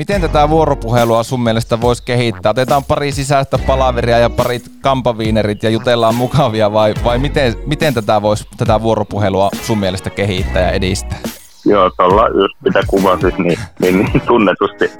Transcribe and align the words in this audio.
Miten 0.00 0.20
tätä 0.20 0.48
vuoropuhelua 0.48 1.22
sun 1.22 1.42
mielestä 1.42 1.80
voisi 1.80 2.02
kehittää? 2.02 2.50
Otetaan 2.50 2.84
pari 2.84 3.12
sisäistä 3.12 3.58
palaveria 3.58 4.18
ja 4.18 4.30
parit 4.30 4.62
kampaviinerit 4.80 5.62
ja 5.62 5.70
jutellaan 5.70 6.14
mukavia 6.14 6.72
vai, 6.72 6.94
vai 7.04 7.18
miten, 7.18 7.54
miten 7.66 7.94
tätä 7.94 8.22
voisi 8.22 8.46
tätä 8.56 8.82
vuoropuhelua 8.82 9.50
sun 9.62 9.78
mielestä 9.78 10.10
kehittää 10.10 10.62
ja 10.62 10.70
edistää? 10.70 11.18
Joo, 11.66 11.90
tuolla 11.90 12.28
just 12.28 12.54
mitä 12.64 12.80
kuvasit, 12.86 13.38
niin, 13.38 13.58
niin, 13.80 13.98
niin 13.98 14.20
tunnetusti 14.20 14.90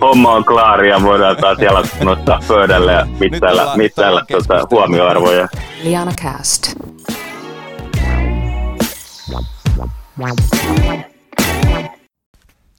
homma 0.00 0.32
on 0.32 0.44
klaari 0.44 0.90
ja 0.90 1.02
voidaan 1.02 1.36
taas 1.36 1.58
jalat 1.58 1.86
nostaa 2.04 2.40
pöydälle 2.48 2.92
ja 2.92 3.06
mittailla, 3.20 3.76
mittailla 3.76 4.22
tuota, 4.30 4.66
huomioarvoja. 4.70 5.48
Liana 5.82 6.12
Cast. 6.22 6.74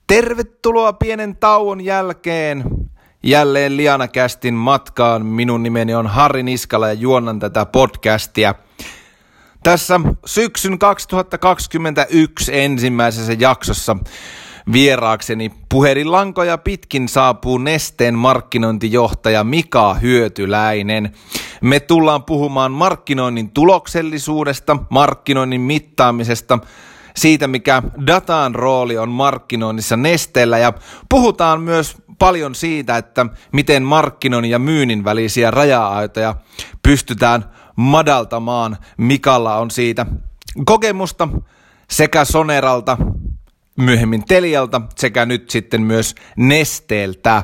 Tervetuloa 0.09 0.93
pienen 0.93 1.35
tauon 1.35 1.81
jälkeen 1.81 2.63
jälleen 3.23 3.77
Liana 3.77 4.07
Kästin 4.07 4.53
matkaan. 4.53 5.25
Minun 5.25 5.63
nimeni 5.63 5.95
on 5.95 6.07
Harri 6.07 6.43
Niskala 6.43 6.87
ja 6.87 6.93
juonnan 6.93 7.39
tätä 7.39 7.65
podcastia. 7.65 8.55
Tässä 9.63 9.99
syksyn 10.25 10.79
2021 10.79 12.59
ensimmäisessä 12.59 13.33
jaksossa 13.39 13.97
vieraakseni 14.73 15.51
puhelinlankoja 15.69 16.57
pitkin 16.57 17.07
saapuu 17.07 17.57
Nesteen 17.57 18.15
markkinointijohtaja 18.15 19.43
Mika 19.43 19.93
Hyötyläinen. 19.93 21.13
Me 21.61 21.79
tullaan 21.79 22.23
puhumaan 22.23 22.71
markkinoinnin 22.71 23.51
tuloksellisuudesta, 23.51 24.77
markkinoinnin 24.89 25.61
mittaamisesta– 25.61 26.59
siitä, 27.19 27.47
mikä 27.47 27.83
datan 28.07 28.55
rooli 28.55 28.97
on 28.97 29.09
markkinoinnissa 29.09 29.97
nesteellä 29.97 30.57
ja 30.57 30.73
puhutaan 31.09 31.61
myös 31.61 31.95
paljon 32.19 32.55
siitä, 32.55 32.97
että 32.97 33.25
miten 33.51 33.83
markkinoinnin 33.83 34.51
ja 34.51 34.59
myynnin 34.59 35.03
välisiä 35.03 35.51
raja-aitoja 35.51 36.35
pystytään 36.83 37.45
madaltamaan. 37.75 38.77
Mikalla 38.97 39.57
on 39.57 39.71
siitä 39.71 40.05
kokemusta 40.65 41.27
sekä 41.89 42.25
Soneralta, 42.25 42.97
myöhemmin 43.75 44.25
Telialta 44.25 44.81
sekä 44.95 45.25
nyt 45.25 45.49
sitten 45.49 45.81
myös 45.81 46.15
Nesteeltä. 46.35 47.41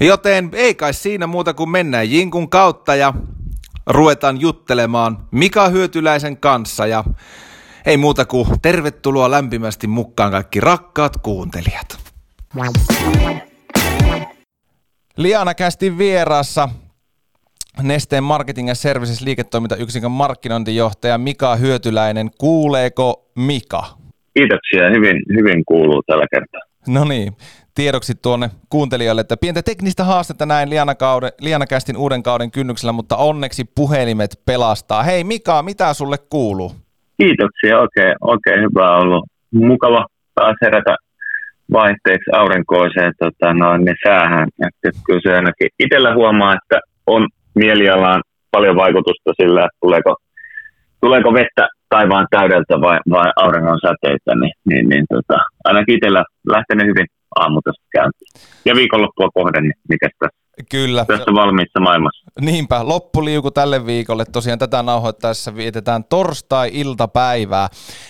Joten 0.00 0.50
ei 0.52 0.74
kai 0.74 0.94
siinä 0.94 1.26
muuta 1.26 1.54
kuin 1.54 1.70
mennään 1.70 2.10
Jinkun 2.10 2.50
kautta 2.50 2.94
ja 2.94 3.14
ruvetaan 3.86 4.40
juttelemaan 4.40 5.28
Mika 5.30 5.68
Hyötyläisen 5.68 6.36
kanssa 6.36 6.86
ja 6.86 7.04
ei 7.86 7.96
muuta 7.96 8.24
kuin 8.24 8.46
tervetuloa 8.62 9.30
lämpimästi 9.30 9.86
mukaan 9.86 10.30
kaikki 10.30 10.60
rakkaat 10.60 11.16
kuuntelijat. 11.16 11.98
Liana 15.16 15.54
kästi 15.54 15.98
vierassa 15.98 16.68
Nesteen 17.82 18.24
Marketing 18.24 18.68
ja 18.68 18.74
Services 18.74 19.20
liiketoimintayksikön 19.20 20.10
markkinointijohtaja 20.10 21.18
Mika 21.18 21.56
Hyötyläinen. 21.56 22.30
Kuuleeko 22.38 23.30
Mika? 23.36 23.84
Kiitoksia, 24.34 24.90
hyvin, 24.94 25.22
hyvin 25.36 25.64
kuuluu 25.64 26.02
tällä 26.06 26.26
kertaa. 26.30 26.60
No 26.88 27.04
niin, 27.04 27.36
tiedoksi 27.74 28.14
tuonne 28.14 28.50
kuuntelijoille, 28.68 29.20
että 29.20 29.36
pientä 29.36 29.62
teknistä 29.62 30.04
haastetta 30.04 30.46
näin 30.46 30.70
Liana, 31.40 31.66
Kästin 31.66 31.96
uuden 31.96 32.22
kauden 32.22 32.50
kynnyksellä, 32.50 32.92
mutta 32.92 33.16
onneksi 33.16 33.64
puhelimet 33.64 34.40
pelastaa. 34.46 35.02
Hei 35.02 35.24
Mika, 35.24 35.62
mitä 35.62 35.94
sulle 35.94 36.18
kuuluu? 36.18 36.83
Kiitoksia, 37.16 37.80
oikein, 37.80 38.14
oikein 38.20 38.60
hyvä 38.60 38.96
ollut. 38.96 39.24
Mukava 39.52 40.06
taas 40.34 40.56
herätä 40.62 40.96
vaihteeksi 41.72 42.30
aurinkoiseen 42.32 43.12
tota, 43.18 43.54
noin, 43.54 43.84
niin 43.84 43.96
säähän. 44.06 44.48
Että 44.66 45.00
kyllä 45.06 45.20
se 45.22 45.36
ainakin 45.36 45.68
itsellä 45.78 46.14
huomaa, 46.14 46.54
että 46.54 46.80
on 47.06 47.28
mielialaan 47.54 48.22
paljon 48.50 48.76
vaikutusta 48.76 49.32
sillä, 49.40 49.60
että 49.60 49.78
tuleeko, 49.80 50.16
tuleeko 51.00 51.32
vettä 51.34 51.68
taivaan 51.88 52.26
täydeltä 52.30 52.80
vai, 52.80 52.98
vai 53.10 53.30
auringon 53.36 53.78
säteitä, 53.86 54.34
niin, 54.40 54.52
niin, 54.68 54.88
niin 54.88 55.04
tota, 55.08 55.38
ainakin 55.64 55.94
itsellä 55.94 56.24
lähtenyt 56.48 56.86
hyvin 56.86 57.06
aamu 57.36 57.60
tässä 57.62 57.84
käyntiin. 57.92 58.32
Ja 58.64 58.74
viikonloppua 58.74 59.28
kohden, 59.34 59.62
niin 59.62 59.74
mikä 59.88 60.08
tässä 60.18 60.44
Kyllä. 60.70 61.04
Tässä 61.04 61.34
valmiissa 61.34 61.80
maailmassa. 61.80 62.30
Niinpä, 62.40 62.88
loppuliuku 62.88 63.50
tälle 63.50 63.86
viikolle. 63.86 64.24
Tosiaan 64.24 64.58
tätä 64.58 64.82
nauhoittaessa 64.82 65.56
vietetään 65.56 66.04
torstai-iltapäivää. 66.04 67.68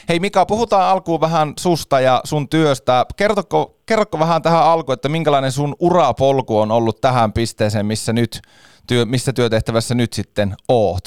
Hei 0.08 0.20
Mika, 0.20 0.46
puhutaan 0.46 0.88
alkuun 0.90 1.20
vähän 1.20 1.52
susta 1.58 2.00
ja 2.00 2.20
sun 2.24 2.48
työstä. 2.48 3.06
Kertoko, 3.16 3.78
kerrotko 3.86 4.18
vähän 4.18 4.42
tähän 4.42 4.64
alkuun, 4.64 4.94
että 4.94 5.08
minkälainen 5.08 5.52
sun 5.52 5.74
urapolku 5.80 6.58
on 6.58 6.70
ollut 6.70 7.00
tähän 7.00 7.32
pisteeseen, 7.32 7.86
missä, 7.86 8.12
nyt, 8.12 8.40
työ, 8.88 9.04
missä 9.04 9.32
työtehtävässä 9.32 9.94
nyt 9.94 10.12
sitten 10.12 10.54
oot? 10.68 11.04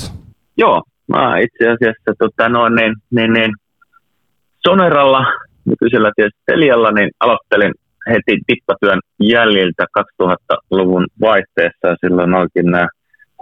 Joo, 0.57 0.83
mä 1.07 1.39
itse 1.39 1.63
asiassa 1.63 2.13
tota, 2.19 2.49
no, 2.49 2.69
niin, 2.69 2.95
niin, 3.11 3.33
niin, 3.33 3.51
Soneralla, 4.67 5.25
nykyisellä 5.65 6.11
tietysti 6.15 6.39
Telialla, 6.45 6.91
niin 6.91 7.09
aloittelin 7.19 7.73
heti 8.09 8.41
tippatyön 8.47 8.99
jäljiltä 9.19 9.85
2000-luvun 9.99 11.07
vaihteessa. 11.21 11.95
Silloin 12.05 12.33
olikin 12.33 12.65
nämä 12.65 12.87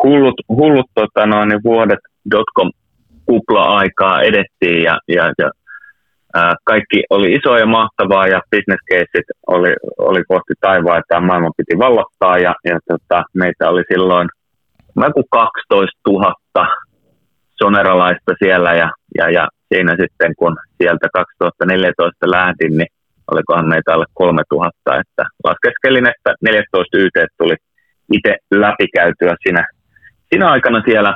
hullut, 0.04 0.36
hullut 0.50 0.86
tota 0.94 1.26
noin, 1.26 1.50
niin 1.50 1.64
vuodet 1.64 2.00
dotcom 2.32 2.72
kupla-aikaa 3.26 4.22
edettiin 4.22 4.84
ja, 4.84 5.00
ja, 5.08 5.34
ja 5.38 5.52
ää, 6.34 6.56
kaikki 6.64 7.04
oli 7.10 7.34
iso 7.34 7.58
ja 7.58 7.66
mahtavaa 7.66 8.28
ja 8.28 8.42
business 8.52 8.84
caseit 8.92 9.26
oli, 9.48 9.74
oli 9.98 10.24
kohti 10.28 10.54
taivaa, 10.62 10.98
että 10.98 11.20
maailma 11.20 11.50
piti 11.58 11.80
vallottaa 11.80 12.38
ja, 12.38 12.56
ja 12.66 12.80
tota, 12.88 13.24
meitä 13.34 13.70
oli 13.70 13.84
silloin 13.94 14.30
mä 14.96 15.12
kuin 15.12 15.26
12 15.30 16.00
000 16.08 16.68
soneralaista 17.64 18.34
siellä 18.40 18.74
ja, 18.74 18.90
ja, 19.18 19.30
ja 19.30 19.48
siinä 19.68 19.96
sitten 20.02 20.34
kun 20.38 20.58
sieltä 20.78 21.08
2014 21.14 22.32
lähdin, 22.32 22.78
niin 22.78 22.88
olikohan 23.32 23.68
meitä 23.68 23.94
alle 23.94 24.06
3000, 24.14 25.00
että 25.02 25.24
laskeskelin, 25.44 26.08
että 26.14 26.34
14 26.42 26.98
YT 26.98 27.18
tuli 27.38 27.56
itse 28.14 28.36
läpikäytyä 28.52 29.36
siinä, 29.44 29.68
siinä 30.30 30.52
aikana 30.52 30.82
siellä. 30.86 31.16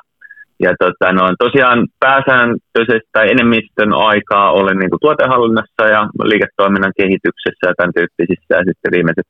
Ja 0.60 0.72
tota, 0.80 1.12
no, 1.12 1.24
tosiaan 1.40 1.88
pääsääntöisesti 2.00 3.10
tai 3.12 3.32
enemmistön 3.32 3.94
aikaa 3.94 4.52
olen 4.52 4.78
niin 4.78 4.90
kuin 4.90 5.00
tuotehallinnassa 5.02 5.84
ja 5.96 6.02
liiketoiminnan 6.24 6.94
kehityksessä 6.98 7.64
ja 7.68 7.74
tämän 7.78 7.94
tyyppisissä. 7.94 8.52
Ja 8.58 8.64
sitten 8.68 8.92
viimeiset 8.96 9.28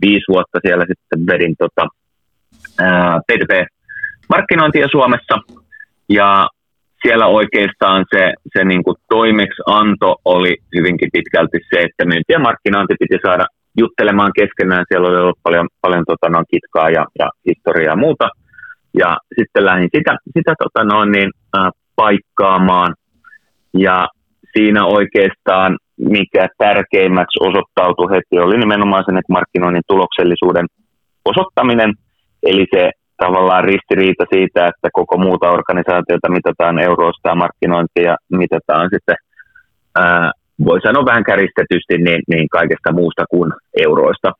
viisi 0.00 0.24
vuotta 0.28 0.58
siellä 0.66 0.84
sitten 0.88 1.26
vedin 1.26 1.54
tota, 1.58 1.84
ää, 2.78 3.20
PTP-markkinointia 3.26 4.88
Suomessa. 4.92 5.36
Ja 6.08 6.48
siellä 7.02 7.26
oikeastaan 7.26 8.04
se, 8.14 8.32
se 8.52 8.64
niin 8.64 8.84
kuin 8.84 8.96
toimeksianto 9.08 10.16
oli 10.24 10.56
hyvinkin 10.76 11.10
pitkälti 11.12 11.58
se, 11.70 11.80
että 11.80 12.04
myynti 12.04 12.32
ja 12.32 12.38
markkinointi 12.38 12.94
piti 13.00 13.18
saada 13.26 13.46
juttelemaan 13.78 14.32
keskenään. 14.40 14.84
Siellä 14.88 15.08
oli 15.08 15.16
ollut 15.16 15.38
paljon, 15.42 15.68
paljon 15.80 16.04
tota, 16.06 16.28
no, 16.28 16.44
kitkaa 16.50 16.90
ja, 16.90 17.04
ja 17.18 17.28
historiaa 17.48 17.92
ja 17.92 17.96
muuta. 17.96 18.28
Ja 18.98 19.16
sitten 19.38 19.64
lähdin 19.64 19.88
sitä, 19.96 20.16
sitä 20.36 20.54
tota, 20.62 20.84
no, 20.84 21.04
niin, 21.04 21.30
äh, 21.58 21.70
paikkaamaan. 21.96 22.94
Ja 23.78 24.08
siinä 24.52 24.86
oikeastaan 24.86 25.78
mikä 25.96 26.48
tärkeimmäksi 26.58 27.38
osoittautui 27.40 28.10
heti 28.10 28.38
oli 28.38 28.58
nimenomaan 28.58 29.04
sen, 29.06 29.16
että 29.16 29.32
markkinoinnin 29.32 29.82
tuloksellisuuden 29.88 30.66
osoittaminen. 31.24 31.92
Eli 32.42 32.66
se 32.74 32.90
tavallaan 33.24 33.64
ristiriita 33.64 34.24
siitä, 34.34 34.60
että 34.70 34.88
koko 34.92 35.16
muuta 35.18 35.54
organisaatiota 35.58 36.28
mitataan 36.36 36.78
euroista 36.78 37.28
ja 37.28 37.34
markkinointia 37.34 38.16
mitataan 38.42 38.88
sitten, 38.94 39.16
ää, 40.02 40.30
voi 40.64 40.80
sanoa 40.80 41.04
vähän 41.10 41.24
käristetysti, 41.24 41.94
niin, 41.98 42.22
niin 42.32 42.46
kaikesta 42.48 42.92
muusta 42.92 43.24
kuin 43.32 43.50
euroista. 43.86 44.32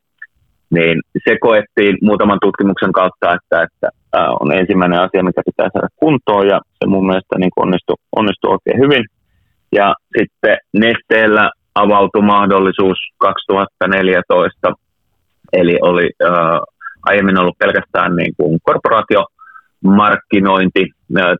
Niin 0.70 0.96
se 1.24 1.32
koettiin 1.40 1.94
muutaman 2.02 2.38
tutkimuksen 2.42 2.92
kautta, 2.92 3.26
että, 3.36 3.56
että 3.66 3.88
ää, 4.18 4.28
on 4.40 4.52
ensimmäinen 4.52 5.00
asia, 5.00 5.28
mikä 5.28 5.42
pitää 5.50 5.68
saada 5.72 5.88
kuntoon, 5.96 6.46
ja 6.52 6.58
se 6.78 6.84
mun 6.86 7.06
mielestä 7.06 7.34
niin 7.38 7.60
onnistui, 7.64 7.96
onnistui 8.16 8.52
oikein 8.56 8.78
hyvin. 8.84 9.04
Ja 9.72 9.94
sitten 10.18 10.56
Nesteellä 10.82 11.50
avautui 11.74 12.22
mahdollisuus 12.22 12.98
2014, 13.18 14.72
eli 15.52 15.78
oli 15.82 16.10
äh, 16.24 16.60
aiemmin 17.02 17.40
ollut 17.40 17.58
pelkästään 17.58 18.16
niin 18.16 18.34
kuin 18.36 18.58
korporaatiomarkkinointi 18.62 20.86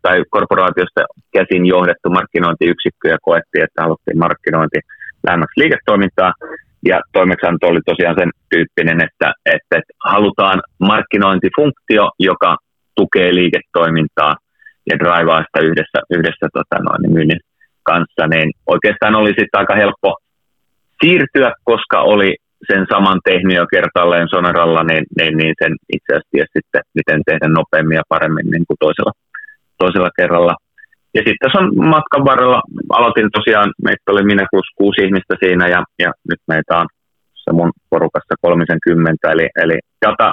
tai 0.03 0.23
korporaatiosta 0.31 1.00
käsin 1.32 1.67
johdettu 1.67 2.11
markkinointiyksikkö 2.11 3.09
ja 3.09 3.19
koettiin, 3.23 3.64
että 3.64 3.82
haluttiin 3.82 4.19
markkinointi 4.19 4.79
lähemmäksi 5.26 5.61
liiketoimintaa. 5.61 6.32
Ja 6.85 7.00
toimeksianto 7.12 7.67
oli 7.67 7.81
tosiaan 7.87 8.17
sen 8.19 8.31
tyyppinen, 8.50 9.00
että, 9.00 9.32
että, 9.47 9.76
että 9.79 9.93
halutaan 10.05 10.62
markkinointifunktio, 10.81 12.11
joka 12.19 12.56
tukee 12.97 13.35
liiketoimintaa 13.35 14.37
ja 14.91 14.99
draivaa 14.99 15.44
sitä 15.44 15.61
yhdessä, 15.69 15.99
yhdessä 16.11 16.47
tota 16.53 16.82
noin, 16.82 17.12
myynnin 17.12 17.41
kanssa, 17.82 18.26
niin 18.26 18.53
oikeastaan 18.67 19.15
oli 19.15 19.29
sitten 19.29 19.61
aika 19.61 19.75
helppo 19.75 20.17
siirtyä, 21.05 21.53
koska 21.65 22.00
oli 22.00 22.37
sen 22.67 22.87
saman 22.93 23.20
tehnyt 23.25 23.56
jo 23.56 23.67
kertaalleen 23.75 24.29
Soneralla, 24.29 24.82
niin, 24.82 25.05
niin, 25.19 25.37
niin 25.37 25.55
sen 25.62 25.73
itse 25.97 26.11
asiassa 26.12 26.53
sitten, 26.56 26.82
miten 26.94 27.20
tehdä 27.26 27.49
nopeammin 27.49 28.00
ja 28.00 28.09
paremmin 28.09 28.50
niin 28.50 28.64
kuin 28.69 28.81
toisella, 28.81 29.12
toisella 29.79 30.11
kerralla. 30.19 30.55
Ja 31.14 31.20
sitten 31.26 31.43
tässä 31.43 31.59
on 31.59 31.69
matkan 31.94 32.25
varrella, 32.25 32.61
aloitin 32.99 33.31
tosiaan, 33.38 33.70
meitä 33.85 34.12
oli 34.12 34.25
minä 34.25 34.44
plus 34.50 34.69
kuusi 34.79 35.00
ihmistä 35.06 35.35
siinä 35.43 35.69
ja, 35.69 35.81
ja 35.99 36.11
nyt 36.31 36.41
meitä 36.49 36.73
on 36.81 36.87
se 37.35 37.53
mun 37.53 37.73
porukassa 37.91 38.35
30, 38.41 39.32
eli, 39.32 39.49
eli 39.62 39.79
data 40.06 40.32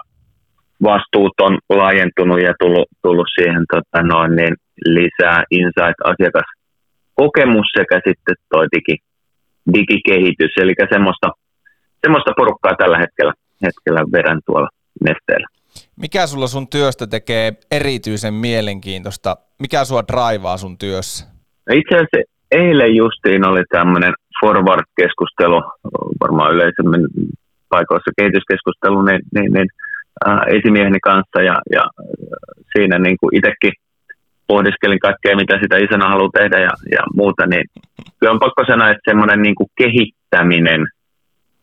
vastuut 0.84 1.34
on 1.42 1.58
laajentunut 1.70 2.42
ja 2.42 2.54
tullut, 2.60 2.88
tullut 3.04 3.28
siihen 3.40 3.64
tota 3.74 4.04
noin, 4.04 4.36
niin 4.36 4.56
lisää 4.86 5.44
insight-asiakaskokemus 5.52 7.68
sekä 7.78 8.02
sitten 8.08 8.36
toi 8.50 8.68
digi, 8.76 8.98
digikehitys, 9.74 10.52
eli 10.58 10.74
semmoista, 10.94 11.32
semmoista 12.02 12.32
porukkaa 12.38 12.76
tällä 12.76 12.98
hetkellä, 12.98 13.34
hetkellä 13.64 14.02
vedän 14.12 14.40
tuolla 14.46 14.70
nesteellä. 15.04 15.48
Mikä 15.96 16.28
sulla 16.28 16.48
sun 16.48 16.68
työstä 16.68 17.08
tekee 17.08 17.52
erityisen 17.72 18.34
mielenkiintoista? 18.34 19.38
Mikä 19.60 19.86
sua 19.86 20.04
draivaa 20.08 20.58
sun 20.58 20.78
työssä? 20.78 21.26
No 21.70 21.76
itse 21.76 21.96
asiassa 21.96 22.32
eilen 22.52 22.96
justiin 22.96 23.48
oli 23.48 23.64
tämmöinen 23.70 24.14
forward-keskustelu, 24.42 25.62
varmaan 26.22 26.54
yleisemmin 26.54 27.08
paikoissa 27.70 28.12
kehityskeskustelu, 28.18 29.02
niin, 29.02 29.22
niin, 29.36 29.54
niin 29.54 29.68
äh, 30.28 30.40
esimieheni 30.48 31.00
kanssa 31.00 31.42
ja, 31.42 31.56
ja 31.72 31.84
siinä 32.74 33.00
niin 33.00 33.18
kuin 33.20 33.36
itsekin 33.38 33.74
pohdiskelin 34.48 35.00
kaikkea, 35.00 35.36
mitä 35.36 35.60
sitä 35.62 35.78
isänä 35.78 36.10
haluaa 36.10 36.38
tehdä 36.38 36.60
ja, 36.60 36.74
ja 36.92 37.02
muuta, 37.16 37.46
niin 37.46 37.66
kyllä 38.20 38.34
on 38.34 38.40
pakko 38.40 38.64
sanoa, 38.68 38.90
että 38.90 39.10
semmoinen 39.12 39.42
niin 39.42 39.56
kuin 39.56 39.70
kehittäminen 39.78 40.88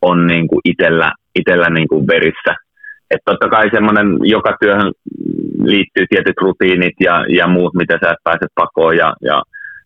on 0.03 0.27
niin 0.27 0.49
kuin 0.49 0.61
itellä, 0.65 1.13
itellä 1.35 1.71
niin 1.71 1.89
kuin 1.89 2.07
verissä. 2.07 2.55
Että 3.11 3.25
totta 3.25 3.49
kai 3.49 3.71
semmoinen, 3.71 4.07
joka 4.23 4.57
työhön 4.61 4.93
liittyy 5.65 6.07
tietyt 6.11 6.39
rutiinit 6.41 6.95
ja, 7.01 7.25
ja 7.29 7.47
muut, 7.47 7.75
mitä 7.75 7.99
sä 8.05 8.11
et 8.11 8.25
pääse 8.25 8.47
pakoon 8.55 8.97
ja, 8.97 9.15
ja 9.21 9.43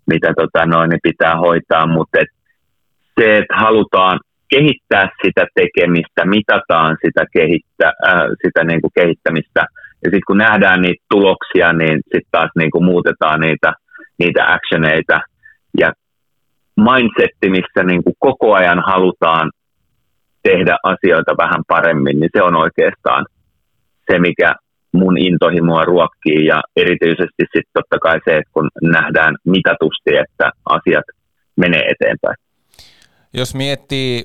mitä 0.06 0.32
tota 0.36 0.66
noin, 0.66 0.90
niin 0.90 1.00
pitää 1.02 1.36
hoitaa, 1.36 1.86
mutta 1.86 2.18
et 2.20 2.28
se, 3.20 3.36
että 3.36 3.56
halutaan 3.56 4.20
kehittää 4.50 5.08
sitä 5.24 5.46
tekemistä, 5.54 6.24
mitataan 6.24 6.96
sitä, 7.04 7.24
kehittä, 7.32 7.92
äh, 8.08 8.22
sitä 8.46 8.64
niin 8.64 8.80
kuin 8.80 8.90
kehittämistä. 8.94 9.60
Ja 10.02 10.06
sitten 10.10 10.26
kun 10.26 10.38
nähdään 10.38 10.82
niitä 10.82 11.04
tuloksia, 11.10 11.72
niin 11.72 11.96
sitten 12.02 12.30
taas 12.30 12.50
niin 12.56 12.70
kuin 12.70 12.84
muutetaan 12.84 13.40
niitä, 13.40 13.72
niitä 14.18 14.44
actioneita. 14.54 15.20
Ja 15.80 15.92
mindsetti, 16.76 17.50
missä 17.50 17.82
niin 17.86 18.04
kuin 18.04 18.16
koko 18.18 18.54
ajan 18.54 18.82
halutaan 18.86 19.50
tehdä 20.42 20.76
asioita 20.82 21.32
vähän 21.38 21.62
paremmin, 21.68 22.20
niin 22.20 22.30
se 22.36 22.42
on 22.42 22.56
oikeastaan 22.56 23.26
se, 24.10 24.18
mikä 24.18 24.54
mun 24.92 25.18
intohimoa 25.18 25.84
ruokkii 25.84 26.46
ja 26.46 26.60
erityisesti 26.76 27.42
sitten 27.42 27.72
totta 27.72 27.98
kai 27.98 28.20
se, 28.24 28.36
että 28.36 28.50
kun 28.52 28.68
nähdään 28.82 29.36
mitatusti, 29.44 30.16
että 30.16 30.52
asiat 30.64 31.04
menee 31.56 31.82
eteenpäin. 31.82 32.36
Jos 33.32 33.54
miettii 33.54 34.24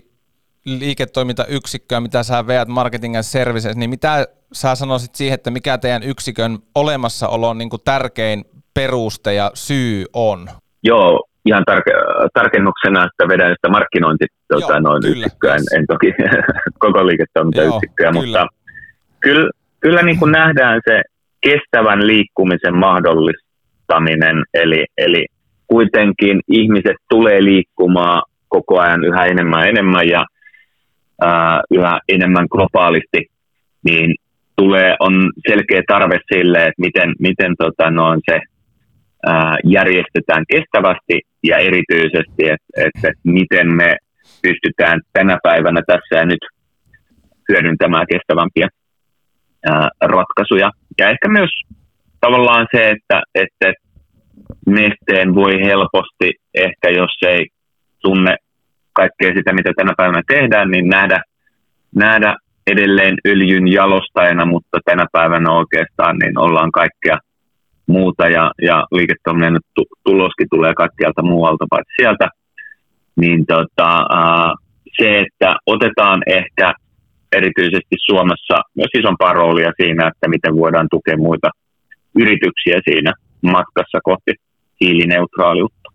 liiketoimintayksikköä, 0.65 1.99
mitä 1.99 2.23
sä 2.23 2.47
veät 2.47 2.67
marketing 2.67 3.15
and 3.15 3.23
services, 3.23 3.75
niin 3.75 3.89
mitä 3.89 4.27
sä 4.53 4.75
sanoisit 4.75 5.15
siihen, 5.15 5.35
että 5.35 5.51
mikä 5.51 5.77
teidän 5.77 6.03
yksikön 6.03 6.59
olemassaolon 6.75 7.57
niin 7.57 7.69
tärkein 7.85 8.45
peruste 8.73 9.33
ja 9.33 9.51
syy 9.53 10.05
on? 10.13 10.47
Joo, 10.83 11.27
ihan 11.45 11.63
tarke- 11.71 12.29
tarkennuksena, 12.33 13.05
että 13.05 13.27
vedän 13.27 13.55
sitä 13.55 13.69
markkinointi 13.69 14.25
tuota, 14.47 14.79
noin 14.79 15.01
kyllä, 15.01 15.15
yksikköä, 15.15 15.55
en, 15.55 15.79
en 15.79 15.85
toki 15.87 16.13
koko 16.85 17.07
liiketoimintayksikköä, 17.07 18.11
Joo, 18.13 18.21
mutta 18.21 18.47
kyllä, 19.19 19.49
kyllä 19.79 20.01
niin 20.01 20.19
kuin 20.19 20.31
nähdään 20.31 20.81
se 20.89 21.01
kestävän 21.41 22.07
liikkumisen 22.07 22.75
mahdollistaminen, 22.75 24.43
eli, 24.53 24.85
eli 24.97 25.25
kuitenkin 25.67 26.41
ihmiset 26.47 26.97
tulee 27.09 27.43
liikkumaan 27.43 28.21
koko 28.47 28.79
ajan 28.79 29.03
yhä 29.05 29.25
enemmän 29.25 29.61
ja 29.61 29.67
enemmän 29.67 30.07
ja 30.07 30.25
ää, 31.21 31.61
yhä 31.71 31.99
enemmän 32.09 32.47
globaalisti, 32.51 33.25
niin 33.83 34.15
tulee, 34.55 34.95
on 34.99 35.31
selkeä 35.49 35.81
tarve 35.87 36.19
sille, 36.33 36.57
että 36.57 36.81
miten, 36.81 37.13
miten 37.19 37.55
tota, 37.57 37.91
noin 37.91 38.21
se 38.31 38.39
ää, 39.25 39.57
järjestetään 39.63 40.43
kestävästi 40.53 41.21
ja 41.43 41.57
erityisesti, 41.57 42.43
että, 42.53 42.67
että, 42.77 43.07
että 43.07 43.21
miten 43.23 43.67
me 43.71 43.95
pystytään 44.41 45.01
tänä 45.13 45.37
päivänä 45.43 45.81
tässä 45.87 46.15
ja 46.15 46.25
nyt 46.25 46.43
hyödyntämään 47.49 48.05
kestävämpiä 48.11 48.67
ää, 49.69 49.89
ratkaisuja. 50.01 50.71
Ja 50.99 51.09
ehkä 51.09 51.27
myös 51.29 51.49
tavallaan 52.19 52.67
se, 52.75 52.89
että, 52.89 53.21
että 53.35 53.73
nesteen 54.67 55.35
voi 55.35 55.53
helposti 55.53 56.33
ehkä, 56.53 56.89
jos 56.89 57.17
ei 57.27 57.47
tunne 58.01 58.35
kaikkea 58.93 59.31
sitä, 59.35 59.53
mitä 59.53 59.71
tänä 59.75 59.93
päivänä 59.97 60.21
tehdään, 60.27 60.71
niin 60.71 60.89
nähdä, 60.89 61.21
nähdä 61.95 62.35
edelleen 62.67 63.15
öljyn 63.27 63.67
jalostajana, 63.67 64.45
mutta 64.45 64.79
tänä 64.85 65.05
päivänä 65.11 65.51
oikeastaan 65.51 66.17
niin 66.17 66.39
ollaan 66.39 66.71
kaikkea 66.71 67.17
muuta 67.87 68.27
ja, 68.27 68.51
ja 68.61 68.85
liiketoiminnan 68.91 69.61
tuloskin 70.03 70.47
tulee 70.49 70.73
kaikkialta 70.73 71.21
muualta 71.21 71.65
paitsi 71.69 71.93
sieltä, 72.01 72.29
niin 73.15 73.45
tota, 73.45 74.05
se, 74.97 75.19
että 75.19 75.55
otetaan 75.65 76.21
ehkä 76.27 76.73
erityisesti 77.31 77.95
Suomessa 78.05 78.57
myös 78.75 78.89
isompaa 78.99 79.33
roolia 79.33 79.71
siinä, 79.81 80.07
että 80.07 80.27
miten 80.27 80.55
voidaan 80.55 80.87
tukea 80.91 81.17
muita 81.17 81.49
yrityksiä 82.15 82.81
siinä 82.89 83.13
matkassa 83.41 83.99
kohti 84.03 84.31
hiilineutraaliutta. 84.81 85.89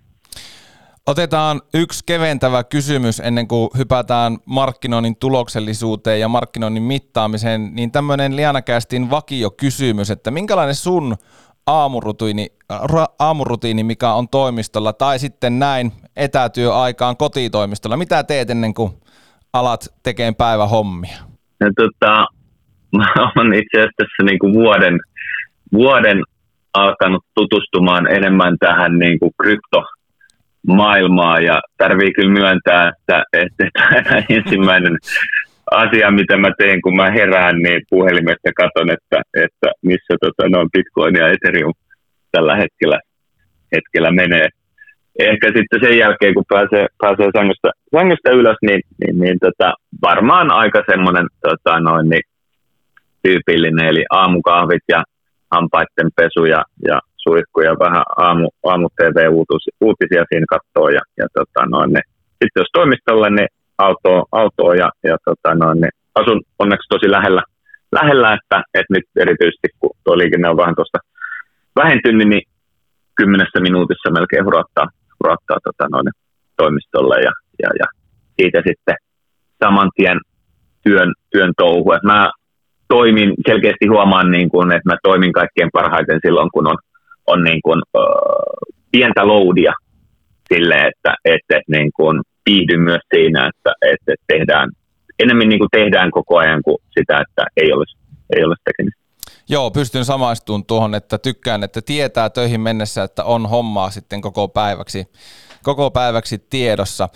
Otetaan 1.07 1.61
yksi 1.75 2.05
keventävä 2.07 2.65
kysymys 2.65 3.21
ennen 3.21 3.49
kuin 3.49 3.71
hypätään 3.79 4.39
markkinoinnin 4.47 5.17
tuloksellisuuteen 5.17 6.21
ja 6.21 6.29
markkinoinnin 6.29 6.83
mittaamiseen, 6.83 7.75
niin 7.75 7.93
tämmöinen 7.93 8.37
Lianakästin 8.37 9.11
vakiokysymys, 9.11 10.11
että 10.11 10.31
minkälainen 10.31 10.75
sun 10.75 11.17
aamurutiini, 11.71 12.47
aamurutiini, 13.19 13.85
mikä 13.85 14.13
on 14.13 14.29
toimistolla, 14.29 14.93
tai 14.93 15.19
sitten 15.19 15.59
näin 15.59 15.93
etätyöaikaan 16.17 17.17
kotitoimistolla, 17.17 17.97
mitä 17.97 18.25
teet 18.25 18.51
ennen 18.51 18.75
kuin 18.75 18.93
alat 19.53 19.81
tekemään 20.03 20.35
päivähommia? 20.35 21.17
No, 21.61 21.71
tota, 21.77 22.27
mä 22.97 23.07
olen 23.37 23.55
itse 23.55 23.79
asiassa 23.79 24.23
niin 24.25 24.39
kuin 24.39 24.55
vuoden, 24.55 24.99
vuoden 25.73 26.23
alkanut 26.75 27.25
tutustumaan 27.35 28.15
enemmän 28.15 28.57
tähän 28.61 28.99
niin 28.99 29.19
kuin 29.19 29.33
krypto 29.43 29.83
maailmaa 30.67 31.41
ja 31.41 31.61
tarvii 31.79 32.13
kyllä 32.13 32.33
myöntää, 32.33 32.89
että, 32.89 33.25
että 33.33 33.65
ensimmäinen 34.37 34.99
asia, 35.71 36.11
mitä 36.11 36.37
mä 36.37 36.51
teen, 36.59 36.83
kun 36.83 36.97
mä 36.97 37.11
herään, 37.11 37.63
niin 37.63 37.83
puhelimesta 37.91 38.51
katon, 38.57 38.91
että, 38.91 39.23
että 39.35 39.69
missä 39.83 40.15
tota, 40.21 40.49
no, 40.49 40.69
Bitcoin 40.73 41.17
ja 41.17 41.29
Ethereum 41.29 41.73
tällä 42.33 42.57
hetkellä, 42.57 43.01
hetkellä 43.73 44.11
menee. 44.11 44.49
Ehkä 45.19 45.47
sitten 45.47 45.81
sen 45.83 45.99
jälkeen, 45.99 46.35
kun 46.35 46.45
pääsee, 46.49 46.87
pääsee 46.99 47.29
sängystä, 47.37 47.71
sängystä 47.97 48.31
ylös, 48.31 48.57
niin, 48.63 48.81
niin, 49.01 49.19
niin 49.21 49.39
tota, 49.39 49.75
varmaan 50.03 50.51
aika 50.51 50.83
semmoinen 50.91 51.27
tota, 51.43 51.81
noin, 51.81 52.09
niin, 52.09 52.23
tyypillinen, 53.23 53.87
eli 53.87 54.05
aamukahvit 54.11 54.83
ja 54.89 55.03
hampaiden 55.51 56.11
pesu 56.17 56.45
ja, 56.45 56.65
ja 56.89 57.01
suihku 57.17 57.61
ja 57.61 57.73
vähän 57.79 58.03
aamu, 58.17 58.49
aamu 58.67 58.89
TV-uutisia 58.97 60.25
siinä 60.29 60.47
katsoo. 60.49 60.89
Ja, 60.89 61.01
ja 61.19 61.27
tota 61.35 61.67
noin, 61.67 61.93
niin, 61.93 62.05
sitten 62.29 62.61
jos 62.61 62.69
toimistolle, 62.73 63.31
niin 63.31 63.49
autoa, 63.89 64.25
autoa 64.33 64.75
ja, 64.75 64.91
ja 65.05 65.17
tota 65.25 65.55
noin, 65.55 65.81
niin 65.81 65.95
asun 66.15 66.43
onneksi 66.59 66.89
tosi 66.89 67.11
lähellä, 67.11 67.43
lähellä 67.93 68.35
että, 68.35 68.63
että 68.75 68.95
nyt 68.95 69.05
erityisesti 69.17 69.69
kun 69.79 69.91
tuo 70.05 70.19
liikenne 70.19 70.49
on 70.49 70.57
vähän 70.57 70.75
tuosta 70.75 70.99
vähentynyt, 71.77 72.29
niin 72.29 72.43
kymmenessä 73.15 73.61
minuutissa 73.61 74.11
melkein 74.11 74.45
hurattaa, 74.45 74.87
hurattaa 75.23 75.59
tota 75.65 75.87
noin, 75.93 76.09
toimistolle 76.57 77.17
ja, 77.21 77.33
ja, 77.63 77.69
ja 77.79 77.87
siitä 78.37 78.63
sitten 78.69 78.97
saman 79.65 79.91
tien 79.97 80.21
työn, 80.85 81.13
työn 81.31 81.53
touhu. 81.57 81.93
Et 81.93 82.03
mä 82.03 82.31
toimin, 82.89 83.35
selkeästi 83.47 83.87
huomaan, 83.87 84.31
niin 84.31 84.49
kun, 84.49 84.73
että 84.73 84.91
mä 84.91 84.97
toimin 85.03 85.33
kaikkein 85.33 85.71
parhaiten 85.73 86.21
silloin, 86.23 86.51
kun 86.53 86.69
on 86.69 86.77
on 87.27 87.45
niin 87.45 87.63
kuin, 87.63 87.83
ö, 87.97 88.01
pientä 88.93 89.27
loadia 89.27 89.73
sille, 90.55 90.75
että, 90.75 91.15
että, 91.25 91.57
että 91.57 91.73
niin 91.77 91.91
kuin 91.97 92.23
viihdyn 92.51 92.81
myös 92.81 93.03
siinä, 93.15 93.51
että, 93.51 93.73
että 93.93 94.15
tehdään, 94.27 94.71
enemmän 95.19 95.49
niin 95.49 95.59
kuin 95.59 95.69
tehdään 95.73 96.11
koko 96.11 96.39
ajan 96.39 96.63
kuin 96.65 96.77
sitä, 96.99 97.25
että 97.25 97.43
ei 97.57 97.73
olisi, 97.73 97.97
ei 98.37 98.45
olisi 98.45 98.63
tekemistä. 98.65 99.01
Joo, 99.49 99.71
pystyn 99.71 100.05
samaistumaan 100.05 100.65
tuohon, 100.65 100.95
että 100.95 101.19
tykkään, 101.19 101.65
että 101.65 101.83
tietää 101.83 102.31
töihin 102.31 102.61
mennessä, 102.61 103.03
että 103.03 103.25
on 103.25 103.49
hommaa 103.49 103.91
sitten 103.91 104.21
koko 104.21 104.49
päiväksi, 104.49 105.07
koko 105.63 105.91
päiväksi 105.91 106.39
tiedossa. 106.51 107.09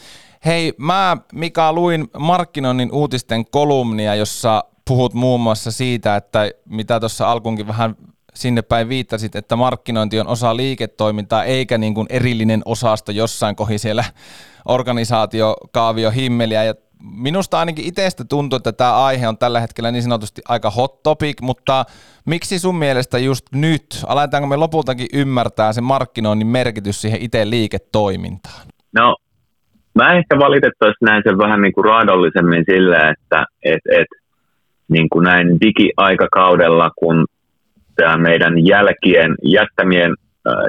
Hei, 0.47 0.73
mä 0.79 1.17
Mika 1.33 1.73
luin 1.73 2.09
markkinoinnin 2.19 2.93
uutisten 2.93 3.45
kolumnia, 3.50 4.14
jossa 4.14 4.64
puhut 4.88 5.14
muun 5.14 5.41
muassa 5.41 5.71
siitä, 5.71 6.17
että 6.17 6.50
mitä 6.69 7.00
tuossa 7.00 7.31
alkuunkin 7.31 7.67
vähän 7.67 7.95
sinne 8.35 8.62
päin 8.62 8.88
viittasit, 8.88 9.37
että 9.37 9.57
markkinointi 9.57 10.21
on 10.21 10.29
osa 10.29 10.57
liiketoimintaa 10.57 11.45
eikä 11.45 11.79
niin 11.79 11.95
kuin 11.95 12.07
erillinen 12.11 12.62
osasto 12.64 13.12
jossain 13.12 13.57
kohi 13.57 13.79
siellä 13.79 14.05
organisaatiokaavio 14.69 16.11
himmeliä. 16.11 16.64
Ja 16.64 16.75
minusta 17.00 17.59
ainakin 17.59 17.85
itsestä 17.85 18.25
tuntuu, 18.25 18.57
että 18.57 18.73
tämä 18.73 19.05
aihe 19.05 19.29
on 19.29 19.38
tällä 19.38 19.61
hetkellä 19.61 19.91
niin 19.91 20.03
sanotusti 20.03 20.43
aika 20.49 20.71
hot 20.71 21.03
topic, 21.03 21.41
mutta 21.43 21.85
miksi 22.26 22.59
sun 22.59 22.76
mielestä 22.76 23.19
just 23.19 23.47
nyt, 23.55 23.87
aletaanko 24.07 24.47
me 24.47 24.57
lopultakin 24.57 25.07
ymmärtää 25.14 25.73
se 25.73 25.81
markkinoinnin 25.81 26.47
merkitys 26.47 27.03
siihen 27.03 27.23
itse 27.23 27.50
liiketoimintaan? 27.50 28.67
No, 28.95 29.17
mä 29.95 30.12
ehkä 30.12 30.38
valitettavasti 30.38 31.05
näen 31.05 31.23
sen 31.26 31.38
vähän 31.38 31.62
niin 31.62 31.73
kuin 31.73 31.85
raadollisemmin 31.85 32.64
sillä, 32.71 33.11
että 33.11 33.47
et, 33.62 34.00
et, 34.00 34.07
niin 34.88 35.09
kuin 35.09 35.25
näin 35.25 35.61
digiaikakaudella, 35.61 36.91
kun 36.97 37.26
tämä 37.96 38.16
meidän 38.16 38.66
jälkien, 38.66 39.34
jättämien, 39.42 40.14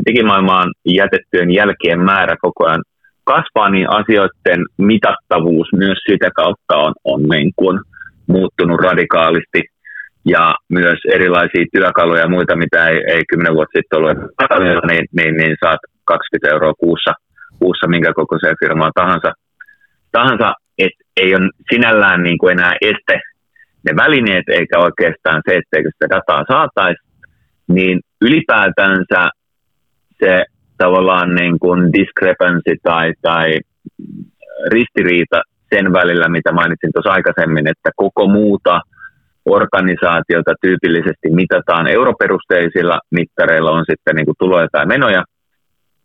digimaailmaan 0.09 0.71
jätettyjen 0.85 1.53
jälkien 1.53 1.99
määrä 1.99 2.35
koko 2.41 2.67
ajan 2.67 2.83
kasvaa, 3.23 3.69
niin 3.69 3.89
asioiden 3.89 4.61
mitattavuus 4.77 5.67
myös 5.73 5.97
sitä 6.11 6.29
kautta 6.35 6.77
on, 6.77 6.93
on 7.03 7.23
niin 7.23 7.51
kuin 7.55 7.79
muuttunut 8.27 8.81
radikaalisti. 8.81 9.61
Ja 10.27 10.55
myös 10.69 10.99
erilaisia 11.11 11.65
työkaluja 11.73 12.21
ja 12.21 12.29
muita, 12.29 12.55
mitä 12.55 12.87
ei, 12.87 12.97
ei 13.07 13.21
kymmenen 13.29 13.55
vuotta 13.55 13.77
sitten 13.77 13.99
ollut, 13.99 14.17
niin, 14.87 15.05
niin, 15.17 15.37
niin 15.37 15.55
saat 15.63 15.79
20 16.05 16.53
euroa 16.53 16.73
kuussa, 16.73 17.13
kuussa 17.59 17.87
minkä 17.87 18.13
kokoiseen 18.13 18.55
firmaan 18.63 18.91
tahansa. 18.95 19.31
tahansa 20.11 20.53
et 20.77 20.95
ei 21.17 21.35
ole 21.35 21.49
sinällään 21.73 22.23
niin 22.23 22.37
kuin 22.37 22.51
enää 22.59 22.73
este 22.81 23.19
ne 23.85 23.95
välineet, 23.95 24.47
eikä 24.49 24.79
oikeastaan 24.79 25.41
se, 25.45 25.55
etteikö 25.55 25.89
sitä 25.93 26.15
dataa 26.15 26.43
saataisi, 26.47 27.01
niin 27.67 27.99
ylipäätänsä 28.21 29.29
se 30.19 30.45
tavallaan 30.77 31.35
niin 31.35 31.59
kuin 31.59 31.93
discrepancy 31.93 32.75
tai, 32.83 33.13
tai 33.21 33.59
ristiriita 34.71 35.41
sen 35.75 35.93
välillä, 35.93 36.27
mitä 36.29 36.51
mainitsin 36.51 36.89
tuossa 36.93 37.11
aikaisemmin, 37.11 37.67
että 37.67 37.89
koko 37.95 38.27
muuta 38.27 38.81
organisaatiota 39.45 40.53
tyypillisesti 40.61 41.29
mitataan 41.29 41.87
europerusteisilla 41.87 42.99
mittareilla, 43.11 43.71
on 43.71 43.85
sitten 43.89 44.15
niin 44.15 44.25
kuin 44.25 44.35
tuloja 44.39 44.67
tai 44.71 44.85
menoja, 44.85 45.23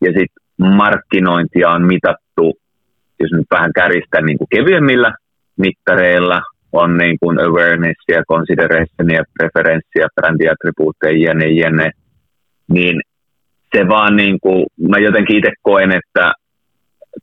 ja 0.01 0.13
sitten 0.13 0.43
markkinointia 0.59 1.71
on 1.71 1.87
mitattu, 1.87 2.59
jos 3.21 3.33
nyt 3.33 3.47
vähän 3.51 3.73
kärjistä 3.73 4.21
niin 4.21 4.39
kuin 4.39 4.49
kevyemmillä 4.51 5.13
mittareilla, 5.57 6.43
on 6.73 6.97
niin 6.97 7.17
kuin 7.21 7.41
awarenessia, 7.41 8.23
considerationia, 8.33 9.23
preferenssia, 9.39 10.07
brändiattribuutteja, 10.15 11.33
jne, 11.33 11.47
jne, 11.47 11.91
niin 12.69 13.01
se 13.77 13.89
vaan 13.89 14.17
niin 14.17 14.39
kuin, 14.41 14.67
mä 14.89 14.99
jotenkin 14.99 15.37
itse 15.37 15.51
koen, 15.63 15.93
että 15.93 16.33